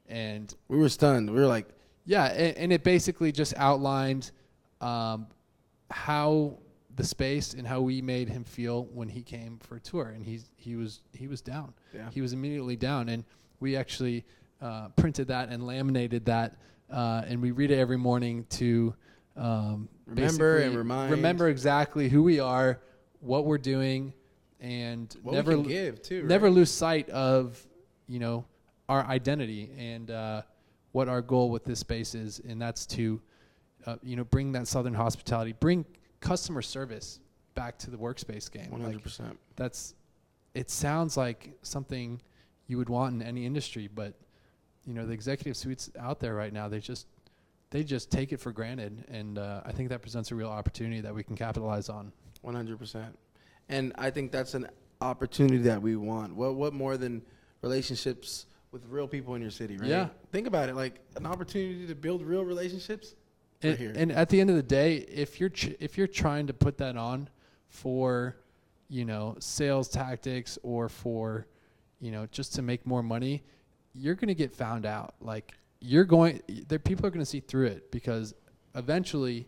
and 0.08 0.54
We 0.68 0.78
were 0.78 0.90
stunned. 0.90 1.30
We 1.30 1.40
were 1.40 1.48
like, 1.48 1.68
yeah, 2.06 2.26
and, 2.26 2.56
and 2.58 2.74
it 2.74 2.84
basically 2.84 3.32
just 3.32 3.54
outlined 3.58 4.32
um, 4.82 5.28
how 5.90 6.58
the 6.96 7.04
space 7.04 7.54
and 7.56 7.66
how 7.66 7.82
we 7.82 8.02
made 8.02 8.30
him 8.30 8.44
feel 8.44 8.86
when 8.94 9.10
he 9.10 9.24
came 9.24 9.58
for 9.60 9.78
a 9.78 9.80
tour, 9.80 10.10
and 10.16 10.24
he's 10.24 10.50
he 10.56 10.76
was 10.76 11.02
he 11.14 11.28
was 11.28 11.42
down. 11.42 11.74
Yeah. 11.94 12.10
He 12.12 12.22
was 12.22 12.34
immediately 12.34 12.76
down, 12.76 13.10
and 13.10 13.24
we 13.60 13.76
actually 13.76 14.24
uh, 14.62 14.90
printed 14.90 15.30
that 15.30 15.50
and 15.50 15.66
laminated 15.66 16.26
that, 16.26 16.58
uh, 16.92 17.24
and 17.26 17.42
we 17.42 17.50
read 17.52 17.72
it 17.72 17.80
every 17.80 17.98
morning 17.98 18.46
to 18.52 18.94
um, 19.36 19.90
Remember 20.06 20.58
and 20.60 20.76
remind. 20.76 21.10
remember 21.12 21.48
exactly 21.50 22.10
who 22.10 22.22
we 22.22 22.40
are, 22.40 22.80
what 23.24 23.46
we're 23.46 23.58
doing, 23.58 24.14
and 24.60 25.16
what 25.24 25.34
never 25.34 25.58
give 25.58 26.02
too. 26.02 26.24
never 26.24 26.50
lose 26.50 26.72
sight 26.72 27.10
of 27.10 27.66
you 28.08 28.20
know 28.20 28.46
our 28.90 29.04
identity 29.06 29.70
and 29.78 30.12
uh, 30.12 30.42
what 30.92 31.08
our 31.08 31.22
goal 31.22 31.50
with 31.50 31.64
this 31.64 31.80
space 31.80 32.16
is, 32.16 32.40
and 32.48 32.62
that's 32.62 32.86
to 32.86 33.22
uh, 33.86 33.96
you 34.04 34.16
know 34.16 34.24
bring 34.24 34.52
that 34.52 34.68
southern 34.68 34.94
hospitality, 34.94 35.54
bring 35.60 35.86
customer 36.20 36.62
service 36.62 37.20
back 37.56 37.78
to 37.78 37.92
the 37.92 37.98
workspace 37.98 38.52
game. 38.52 38.72
Hundred 38.72 39.04
percent. 39.04 39.38
that's 39.56 39.96
it 40.54 40.70
sounds 40.70 41.18
like 41.18 41.52
something 41.62 42.22
you 42.68 42.78
would 42.78 42.90
want 42.90 43.16
in 43.16 43.22
any 43.22 43.46
industry, 43.46 43.90
but 43.94 44.14
you 44.86 44.94
know 44.94 45.06
the 45.06 45.14
executive 45.14 45.58
suites 45.58 45.90
out 46.00 46.20
there 46.20 46.36
right 46.36 46.54
now, 46.54 46.68
they 46.68 46.80
just 46.80 47.08
they 47.72 47.84
just 47.84 48.12
take 48.12 48.32
it 48.32 48.40
for 48.40 48.52
granted, 48.52 49.04
and 49.10 49.38
uh, 49.40 49.62
I 49.66 49.72
think 49.72 49.90
that 49.90 50.02
presents 50.02 50.32
a 50.32 50.36
real 50.36 50.50
opportunity 50.50 51.02
that 51.02 51.14
we 51.14 51.24
can 51.24 51.36
capitalize 51.36 51.90
on. 51.90 52.12
One 52.44 52.54
hundred 52.54 52.78
percent. 52.78 53.18
And 53.70 53.92
I 53.98 54.12
think 54.12 54.32
that's 54.32 54.54
an 54.54 54.68
opportunity 55.02 55.64
that 55.64 55.82
we 55.82 55.96
want. 55.96 56.36
What 56.36 56.56
what 56.56 56.74
more 56.74 56.96
than 56.98 57.24
relationships 57.62 58.46
with 58.72 58.86
real 58.88 59.08
people 59.08 59.36
in 59.36 59.42
your 59.42 59.52
city, 59.52 59.78
right? 59.78 59.90
Yeah. 59.90 60.10
Think 60.32 60.48
about 60.48 60.70
it, 60.70 60.76
like 60.76 61.00
an 61.16 61.26
opportunity 61.26 61.88
to 61.88 61.96
build 61.96 62.22
real 62.22 62.44
relationships. 62.44 63.16
And, 63.62 63.78
here. 63.78 63.94
and 63.96 64.12
at 64.12 64.30
the 64.30 64.42
end 64.42 64.50
of 64.50 64.58
the 64.58 64.64
day, 64.64 64.98
if 64.98 65.40
you're 65.40 65.50
ch- 65.50 65.76
if 65.80 65.98
you're 65.98 66.08
trying 66.08 66.48
to 66.48 66.54
put 66.54 66.78
that 66.80 66.98
on 66.98 67.30
for, 67.70 68.36
you 68.90 69.06
know, 69.06 69.36
sales 69.40 69.88
tactics 69.88 70.60
or 70.64 70.90
for, 70.90 71.48
you 72.02 72.12
know, 72.12 72.28
just 72.32 72.54
to 72.56 72.62
make 72.62 72.86
more 72.86 73.02
money, 73.02 73.44
you're 73.94 74.16
going 74.16 74.28
to 74.28 74.36
get 74.36 74.54
found 74.54 74.86
out. 74.86 75.16
Like 75.22 75.54
you're 75.80 76.04
going, 76.04 76.42
there 76.68 76.80
people 76.80 77.06
are 77.06 77.10
going 77.10 77.22
to 77.22 77.26
see 77.26 77.40
through 77.40 77.68
it 77.68 77.90
because 77.92 78.34
eventually, 78.76 79.48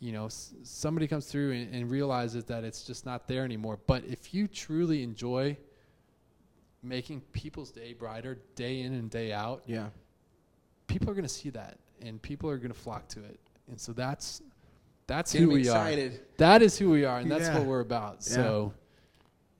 you 0.00 0.12
know, 0.12 0.26
s- 0.26 0.52
somebody 0.62 1.06
comes 1.06 1.26
through 1.26 1.52
and, 1.52 1.74
and 1.74 1.90
realizes 1.90 2.44
that 2.44 2.64
it's 2.64 2.82
just 2.84 3.06
not 3.06 3.26
there 3.28 3.44
anymore. 3.44 3.78
But 3.86 4.04
if 4.04 4.34
you 4.34 4.46
truly 4.46 5.02
enjoy 5.02 5.56
making 6.82 7.20
people's 7.32 7.70
day 7.70 7.92
brighter, 7.94 8.38
day 8.54 8.80
in 8.82 8.92
and 8.94 9.10
day 9.10 9.32
out, 9.32 9.62
Yeah. 9.66 9.88
people 10.86 11.10
are 11.10 11.14
going 11.14 11.24
to 11.24 11.28
see 11.28 11.50
that 11.50 11.78
and 12.02 12.20
people 12.20 12.48
are 12.50 12.58
going 12.58 12.72
to 12.72 12.78
flock 12.78 13.08
to 13.08 13.24
it 13.24 13.40
and 13.68 13.80
so 13.80 13.90
that's 13.92 14.42
that's 15.06 15.32
Getting 15.32 15.48
who 15.48 15.54
we 15.54 15.60
excited. 15.62 16.12
are 16.12 16.20
that 16.36 16.60
is 16.62 16.78
who 16.78 16.90
we 16.90 17.04
are 17.06 17.18
and 17.20 17.30
that's 17.30 17.44
Yeah. 17.48 17.58
what 17.58 17.66
we're 17.66 17.80
about 17.80 18.16
Yeah. 18.20 18.34
so 18.34 18.74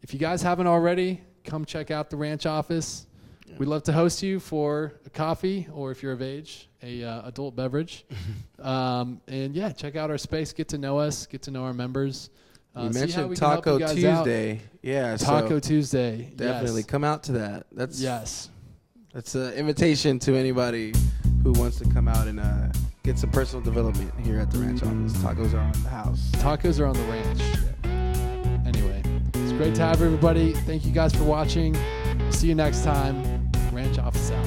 if 0.02 0.12
you 0.12 0.20
guys 0.20 0.42
haven't 0.42 0.66
already 0.66 1.22
come 1.44 1.64
check 1.64 1.90
out 1.90 2.10
the 2.10 2.16
ranch 2.16 2.44
office 2.46 3.06
Yeah. 3.46 3.54
we'd 3.58 3.68
love 3.68 3.84
to 3.84 3.92
host 3.92 4.22
you 4.22 4.40
for 4.40 4.94
a 5.06 5.10
coffee 5.10 5.68
or 5.72 5.90
if 5.92 6.02
you're 6.02 6.12
of 6.12 6.20
age 6.22 6.68
a 6.82 7.04
uh, 7.04 7.28
adult 7.28 7.54
beverage 7.54 8.04
um, 8.58 9.20
and 9.28 9.54
yeah 9.54 9.70
check 9.70 9.94
out 9.96 10.10
our 10.10 10.18
space 10.18 10.52
get 10.52 10.68
to 10.68 10.78
know 10.78 10.98
us 10.98 11.26
get 11.26 11.42
to 11.42 11.50
know 11.50 11.64
our 11.64 11.74
members 11.74 12.30
uh, 12.74 12.82
you 12.82 12.90
mentioned 12.90 13.28
we 13.30 13.36
can 13.36 13.48
help 13.48 13.64
Taco 13.64 13.74
you 13.74 13.80
guys 13.86 14.04
out. 14.04 14.24
Tuesday. 14.24 14.60
Yeah. 14.82 15.16
taco 15.16 15.48
so 15.48 15.60
tuesday 15.60 16.32
definitely 16.36 16.82
yes. 16.82 16.86
come 16.90 17.04
out 17.04 17.22
to 17.24 17.32
that. 17.32 17.66
That's 17.72 18.00
yes 18.00 18.50
That's 19.14 19.34
an 19.34 19.52
invitation 19.54 20.18
to 20.20 20.34
anybody 20.34 20.92
who 21.42 21.52
wants 21.52 21.78
to 21.78 21.88
come 21.88 22.08
out 22.08 22.26
and 22.26 22.40
uh, 22.40 22.68
get 23.02 23.18
some 23.18 23.30
personal 23.30 23.64
development 23.64 24.12
here 24.22 24.38
at 24.40 24.50
the 24.50 24.58
ranch 24.58 24.82
office. 24.82 25.12
Tacos 25.22 25.54
are 25.54 25.60
on 25.60 25.72
the 25.84 25.88
house. 25.88 26.30
Tacos 26.32 26.80
are 26.80 26.86
on 26.86 26.94
the 26.94 27.04
ranch. 27.04 27.40
Anyway, 28.66 29.00
it's 29.32 29.52
great 29.52 29.74
to 29.76 29.82
have 29.82 30.02
everybody. 30.02 30.52
Thank 30.52 30.84
you 30.84 30.92
guys 30.92 31.14
for 31.14 31.24
watching. 31.24 31.76
See 32.30 32.48
you 32.48 32.54
next 32.56 32.82
time. 32.82 33.35
Ranch 33.76 33.98
Office 33.98 34.30
out. 34.30 34.45